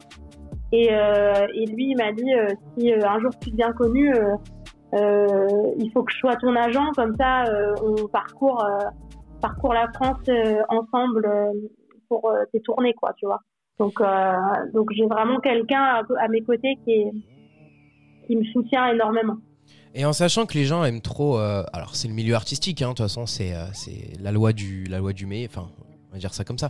[0.73, 4.13] Et, euh, et lui, il m'a dit euh, si euh, un jour tu deviens connu,
[4.13, 7.45] euh, il faut que je sois ton agent, comme ça
[7.81, 8.61] on parcourt,
[9.41, 10.29] parcourt la France
[10.67, 11.25] ensemble
[12.09, 13.39] pour tes tournées, quoi, tu vois.
[13.79, 14.01] Donc,
[14.73, 17.11] donc j'ai vraiment quelqu'un à, à mes côtés qui, est,
[18.25, 19.37] qui me soutient énormément.
[19.97, 22.89] Et en sachant que les gens aiment trop, euh, alors c'est le milieu artistique, hein,
[22.89, 23.65] de toute façon c'est euh,
[24.19, 25.71] la loi du la du mais, enfin
[26.09, 26.69] on va dire ça comme ça.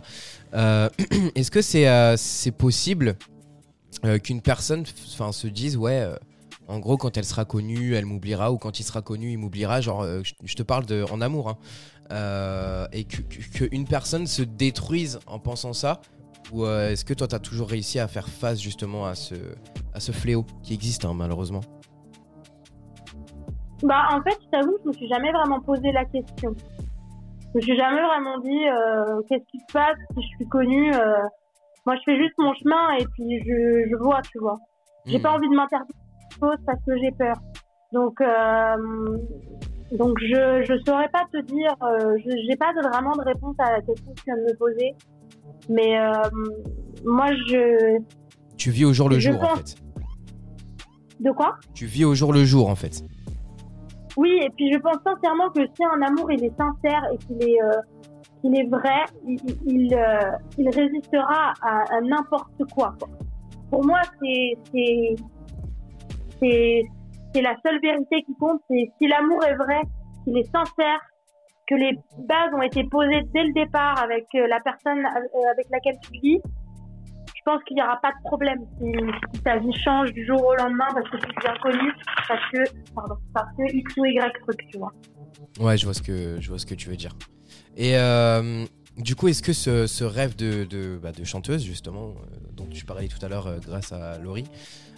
[0.54, 0.88] Euh,
[1.34, 3.16] Est-ce que c'est euh, c'est possible
[4.22, 6.08] qu'une personne, se dise ouais,
[6.68, 9.82] en gros quand elle sera connue, elle m'oubliera ou quand il sera connu, il m'oubliera.
[9.82, 12.88] Genre, je, te parle de en amour, hein.
[12.92, 16.00] Et que, que- qu'une personne se détruise en pensant ça.
[16.50, 19.34] Ou est-ce que toi t'as toujours réussi à faire face justement à ce
[19.92, 21.60] à ce fléau qui existe hein, malheureusement?
[23.82, 26.54] Bah, en fait, je t'avoue, je me suis jamais vraiment posé la question.
[27.52, 30.92] Je me suis jamais vraiment dit euh, qu'est-ce qui se passe si je suis connue.
[30.94, 31.22] euh.
[31.86, 34.56] Moi, je fais juste mon chemin et puis je, je vois, tu vois.
[35.06, 35.22] J'ai Hmm.
[35.22, 37.36] pas envie de m'interdire des choses parce que j'ai peur.
[37.92, 39.16] Donc, euh,
[39.92, 41.72] donc je je saurais pas te dire.
[41.82, 44.56] Euh, je- j'ai pas vraiment de réponse à la question que tu viens de me
[44.56, 44.94] poser.
[45.70, 46.12] Mais euh,
[47.06, 47.98] moi, je
[48.58, 49.76] Tu vis au jour le Je jour en fait.
[51.20, 51.56] de quoi?
[51.74, 53.02] Tu vis au jour le jour en fait.
[54.18, 57.40] Oui, et puis je pense sincèrement que si un amour il est sincère et qu'il
[57.48, 57.80] est euh,
[58.40, 63.08] qu'il est vrai, il il, euh, résistera à, n'importe quoi, quoi.
[63.70, 65.14] Pour moi, c'est c'est
[66.40, 66.82] c'est
[67.32, 68.60] c'est la seule vérité qui compte.
[68.68, 69.82] C'est si l'amour est vrai,
[70.24, 71.00] qu'il est sincère,
[71.68, 75.96] que les bases ont été posées dès le départ avec euh, la personne avec laquelle
[76.02, 76.40] tu vis.
[77.48, 78.92] Pense qu'il n'y aura pas de problème si,
[79.34, 81.92] si ta vie change du jour au lendemain parce que tu es inconnu,
[82.28, 82.58] parce que
[82.94, 84.92] pardon, parce que X ou Y truc, tu vois.
[85.58, 87.12] Ouais, je vois ce que je vois ce que tu veux dire.
[87.74, 88.66] Et euh,
[88.98, 92.66] du coup, est-ce que ce, ce rêve de, de, bah, de chanteuse justement, euh, dont
[92.66, 94.44] tu parlais tout à l'heure euh, grâce à Laurie,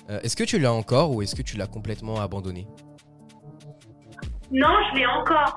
[0.08, 2.66] est-ce que tu l'as encore ou est-ce que tu l'as complètement abandonné?
[4.50, 5.56] Non, je l'ai encore.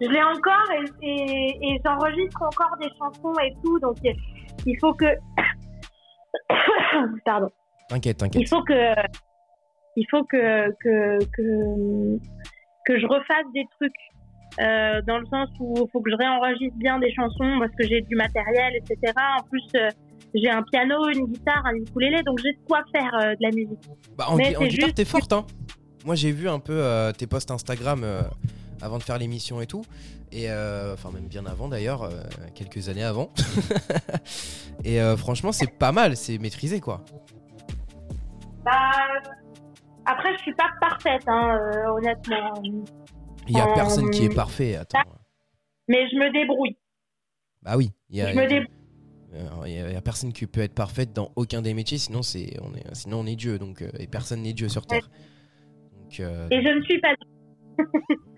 [0.00, 0.70] Je l'ai encore
[1.02, 3.98] et, et, et j'enregistre encore des chansons et tout, donc
[4.64, 5.04] il faut que.
[7.24, 7.50] Pardon.
[7.88, 8.48] T'inquiète, Il t'inquiète.
[8.48, 8.94] faut que.
[9.96, 12.18] Il faut que que que,
[12.86, 13.92] que je refasse des trucs.
[14.60, 17.86] euh, dans le sens où il faut que je réenregistre bien des chansons parce que
[17.88, 19.12] j'ai du matériel, etc.
[19.38, 19.88] En plus, euh,
[20.34, 23.50] j'ai un piano, une guitare, un ukulélé, donc j'ai de quoi faire euh, de la
[23.50, 23.78] musique.
[24.16, 25.44] Bah, en, Mais en guitare, juste- t'es forte, hein
[26.04, 26.82] Moi, j'ai vu un peu
[27.18, 28.04] tes posts Instagram
[28.80, 29.84] avant de faire l'émission et tout.
[30.32, 32.22] Et euh, enfin, même bien avant d'ailleurs, euh,
[32.54, 33.30] quelques années avant.
[34.84, 37.04] et euh, franchement, c'est pas mal, c'est maîtrisé quoi.
[38.64, 38.72] Bah,
[40.06, 41.58] après, je suis pas parfaite, hein,
[41.88, 42.52] honnêtement.
[43.46, 44.98] Il y a personne qui est parfait, attends.
[45.88, 46.76] Mais je me débrouille.
[47.62, 48.70] Bah oui, il y a, Je me débrouille.
[49.66, 52.72] Il y, a- personne qui peut être parfaite dans aucun des métiers, sinon c'est on
[52.74, 55.10] est sinon on est Dieu donc et personne n'est Dieu sur terre.
[56.04, 57.14] Donc euh, Et je ne suis pas.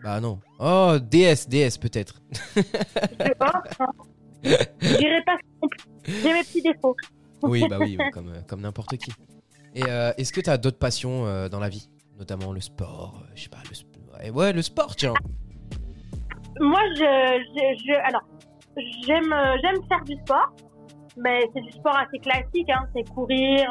[0.03, 0.39] Bah non.
[0.59, 2.21] Oh déesse déesse peut-être.
[2.57, 3.81] Je pense.
[3.81, 3.87] hein.
[4.43, 6.13] Dirais pas plus.
[6.23, 6.97] J'ai mes petits défauts.
[7.43, 9.13] oui bah oui comme comme n'importe qui.
[9.75, 13.21] Et euh, est-ce que tu as d'autres passions euh, dans la vie, notamment le sport,
[13.23, 15.13] euh, je sais pas le sp- ouais, ouais, le sport tiens.
[16.61, 18.23] Moi, je, je, je- alors,
[19.07, 20.51] j'aime, euh, j'aime faire du sport,
[21.19, 23.69] mais c'est du sport assez classique, hein, c'est courir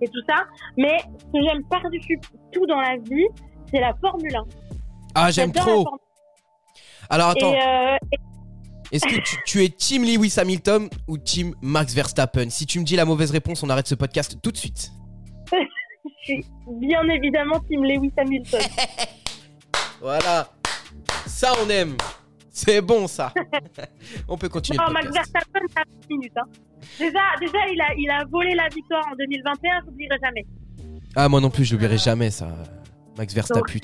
[0.00, 0.44] et tout ça.
[0.76, 2.20] Mais ce que j'aime par-dessus
[2.52, 3.26] tout dans la vie,
[3.70, 4.44] c'est la Formule 1.
[5.14, 5.86] Ah j'aime trop.
[7.08, 7.30] Alors 1.
[7.32, 7.96] attends, Et, euh,
[8.92, 12.50] est-ce que tu, tu es team Lewis Hamilton ou team Max Verstappen?
[12.50, 14.90] Si tu me dis la mauvaise réponse, on arrête ce podcast tout de suite.
[15.52, 16.46] je suis
[16.80, 18.60] bien évidemment Team Lewis Hamilton.
[20.00, 20.48] Voilà.
[21.26, 21.94] Ça, on aime.
[22.50, 23.32] C'est bon, ça.
[24.28, 25.12] on peut continuer non, le Max.
[25.12, 26.32] Verstappen, ça 10 minutes.
[26.36, 26.48] Hein.
[26.98, 30.46] Déjà, déjà il, a, il a volé la victoire en 2021, je n'oublierai jamais.
[31.14, 32.48] Ah, moi non plus, je l'oublierai jamais, ça.
[33.20, 33.34] Max
[33.70, 33.80] fi-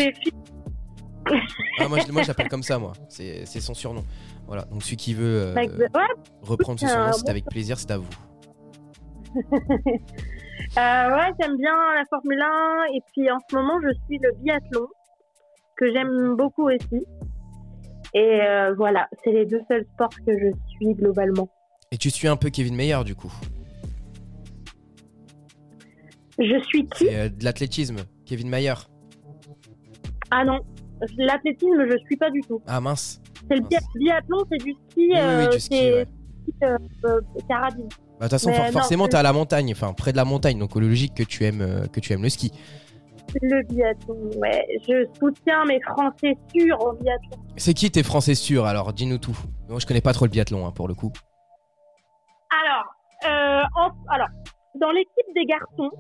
[1.78, 2.92] Ah, moi, je, moi, je l'appelle comme ça, moi.
[3.08, 4.04] C'est c'est son surnom.
[4.46, 4.62] Voilà.
[4.66, 5.88] Donc, celui qui veut euh, Max- ouais,
[6.42, 8.08] reprendre ce surnom, un c'est avec plaisir, c'est à vous.
[10.78, 10.80] Euh,
[11.14, 14.86] ouais, j'aime bien la Formule 1 et puis en ce moment je suis le biathlon
[15.76, 17.06] que j'aime beaucoup aussi.
[18.14, 21.48] Et euh, voilà, c'est les deux seuls sports que je suis globalement.
[21.92, 23.32] Et tu suis un peu Kevin Meyer, du coup?
[26.38, 27.06] Je suis qui?
[27.06, 27.98] C'est euh, de l'athlétisme.
[28.24, 28.74] Kevin Mayer.
[30.30, 30.58] Ah non,
[31.18, 32.60] l'athlétisme je suis pas du tout.
[32.66, 33.20] Ah, mince.
[33.48, 36.06] C'est le bi- biathlon, c'est du ski, Oui, oui, euh, du ski, c'est ouais.
[37.04, 37.88] euh, carabine.
[38.18, 40.58] Bah, de toute façon, for- forcément, t'es à la montagne, enfin, près de la montagne,
[40.58, 42.50] donc logique que tu aimes, euh, que tu aimes le ski.
[43.42, 44.64] Le biathlon, ouais.
[44.88, 47.42] Je soutiens mes Français sûrs au biathlon.
[47.56, 49.36] C'est qui tes Français sûrs Alors, dis-nous tout.
[49.68, 51.12] Moi, je connais pas trop le biathlon, hein, pour le coup.
[52.50, 52.84] Alors,
[53.26, 54.28] euh, en- alors,
[54.80, 55.90] dans l'équipe des garçons,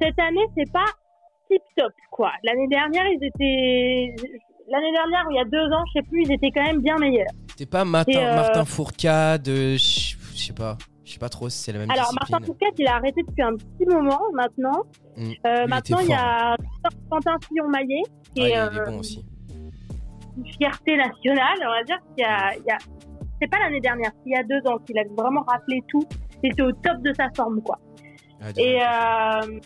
[0.00, 0.84] cette année, c'est pas
[1.50, 2.32] tip top, quoi.
[2.44, 4.14] L'année dernière, ils étaient.
[4.68, 6.80] L'année dernière, ou il y a deux ans, je sais plus, ils étaient quand même
[6.80, 7.26] bien meilleurs.
[7.50, 10.76] C'était pas Martin, euh, Martin Fourcade, euh, je sais pas.
[11.04, 12.28] Je sais pas trop si c'est la même Alors, discipline.
[12.32, 14.82] Martin Fouquet, il a arrêté depuis un petit moment maintenant.
[15.16, 15.30] Mm.
[15.46, 16.56] Euh, maintenant, il y a
[17.08, 18.02] Quentin Fillon-Maillet,
[18.34, 19.24] qui Ah, il, est euh, est bon aussi.
[20.36, 21.98] une fierté nationale, on va dire.
[22.16, 22.78] qu'il y a, il y a...
[23.40, 26.02] C'est pas l'année dernière, c'est il y a deux ans qu'il a vraiment rappelé tout.
[26.42, 27.78] Il était au top de sa forme, quoi.
[28.42, 29.60] Ah, Et euh,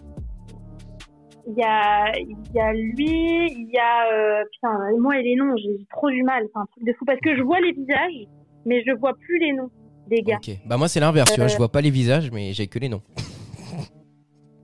[1.50, 5.34] il y a, il y a lui, il y a euh, putain, moi et les
[5.36, 7.72] noms, j'ai trop du mal, c'est un truc de fou parce que je vois les
[7.72, 8.26] visages,
[8.66, 9.70] mais je vois plus les noms
[10.08, 10.36] des gars.
[10.36, 10.54] Ok.
[10.66, 12.78] Bah moi c'est l'inverse, tu vois, Euh, je vois pas les visages, mais j'ai que
[12.78, 13.02] les noms.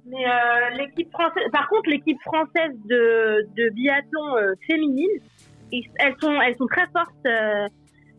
[0.09, 5.11] Mais euh, l'équipe française, par contre, l'équipe française de, de biathlon euh, féminine,
[5.99, 7.27] elles sont, elles sont très fortes.
[7.27, 7.67] euh,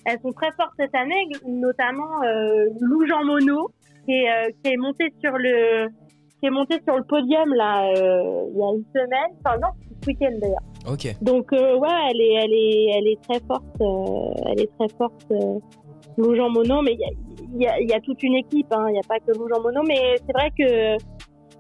[0.06, 3.68] elles sont très fortes cette année, notamment euh, Lou Jean Monod,
[4.06, 5.88] qui est, euh, qui est montée sur le
[6.40, 9.32] qui est montée sur le podium là euh, il y a une semaine.
[9.44, 9.70] Enfin non,
[10.02, 10.64] ce week-end d'ailleurs.
[10.92, 11.16] Ok.
[11.22, 13.64] Donc euh, ouais, elle est elle est elle est très forte.
[13.82, 15.26] euh, elle est très forte.
[16.18, 16.94] Lou Jean Monod, mais
[17.56, 18.68] il y a, y, y toute une équipe.
[18.72, 20.98] hein, Il n'y a pas que Lou Jean Monod, mais c'est vrai que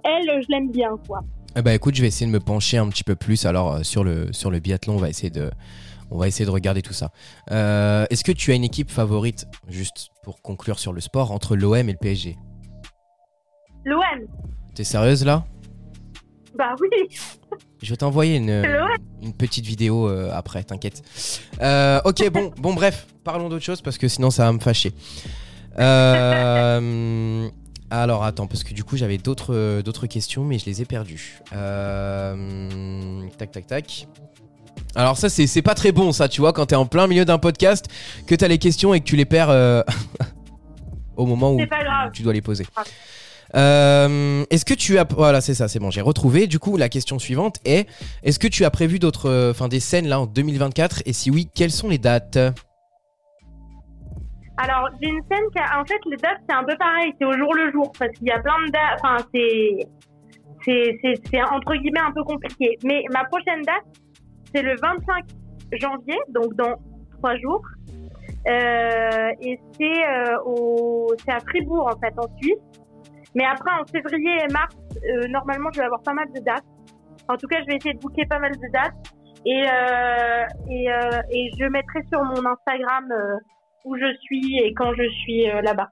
[0.03, 1.19] elle, je l'aime bien quoi.
[1.55, 4.03] Eh bah écoute, je vais essayer de me pencher un petit peu plus alors sur
[4.03, 4.93] le sur le biathlon.
[4.93, 5.49] On va essayer de
[6.09, 7.09] on va essayer de regarder tout ça.
[7.51, 11.55] Euh, Est-ce que tu as une équipe favorite, juste pour conclure sur le sport, entre
[11.57, 12.37] l'OM et le PSG
[13.85, 14.01] L'OM,
[14.77, 15.43] T'es sérieuse là?
[16.55, 16.87] Bah oui.
[17.81, 18.63] Je vais t'envoyer une,
[19.23, 21.01] une petite vidéo euh, après, t'inquiète.
[21.63, 24.93] Euh, ok, bon, bon, bref, parlons d'autre chose parce que sinon ça va me fâcher.
[25.79, 27.49] Euh,
[27.89, 31.39] alors attends, parce que du coup j'avais d'autres d'autres questions, mais je les ai perdues.
[31.49, 34.07] Tac, tac, tac.
[34.93, 37.39] Alors ça c'est pas très bon ça, tu vois, quand t'es en plein milieu d'un
[37.39, 37.87] podcast,
[38.27, 39.49] que t'as les questions et que tu les perds
[41.15, 42.11] au moment où C'est pas grave.
[42.13, 42.67] tu dois les poser.
[43.55, 46.89] Euh, est-ce que tu as voilà c'est ça c'est bon j'ai retrouvé du coup la
[46.89, 47.87] question suivante est
[48.23, 51.31] est-ce que tu as prévu d'autres euh, enfin des scènes là en 2024 et si
[51.31, 52.37] oui quelles sont les dates?
[54.59, 57.25] Alors, j'ai une scène qui a, en fait, les dates, c'est un peu pareil, c'est
[57.25, 59.87] au jour le jour, parce qu'il y a plein de dates, enfin, c'est,
[60.65, 62.75] c'est, c'est, entre guillemets un peu compliqué.
[62.83, 63.85] Mais ma prochaine date,
[64.53, 65.25] c'est le 25
[65.79, 66.73] janvier, donc dans
[67.19, 67.61] trois jours.
[68.47, 72.57] Euh, et c'est au, c'est à Fribourg, en fait, en Suisse.
[73.35, 76.63] Mais après, en février et mars, euh, normalement, je vais avoir pas mal de dates.
[77.27, 79.13] En tout cas, je vais essayer de booker pas mal de dates.
[79.45, 83.05] Et, euh, et, euh, et je mettrai sur mon Instagram
[83.85, 85.89] où je suis et quand je suis là-bas.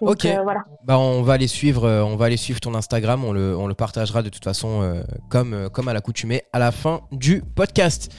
[0.00, 0.26] Donc, Ok.
[0.42, 0.64] voilà.
[0.84, 3.74] Bah on va aller suivre on va aller suivre ton Instagram on le, on le
[3.74, 8.10] partagera de toute façon comme comme à l'accoutumée à la fin du podcast.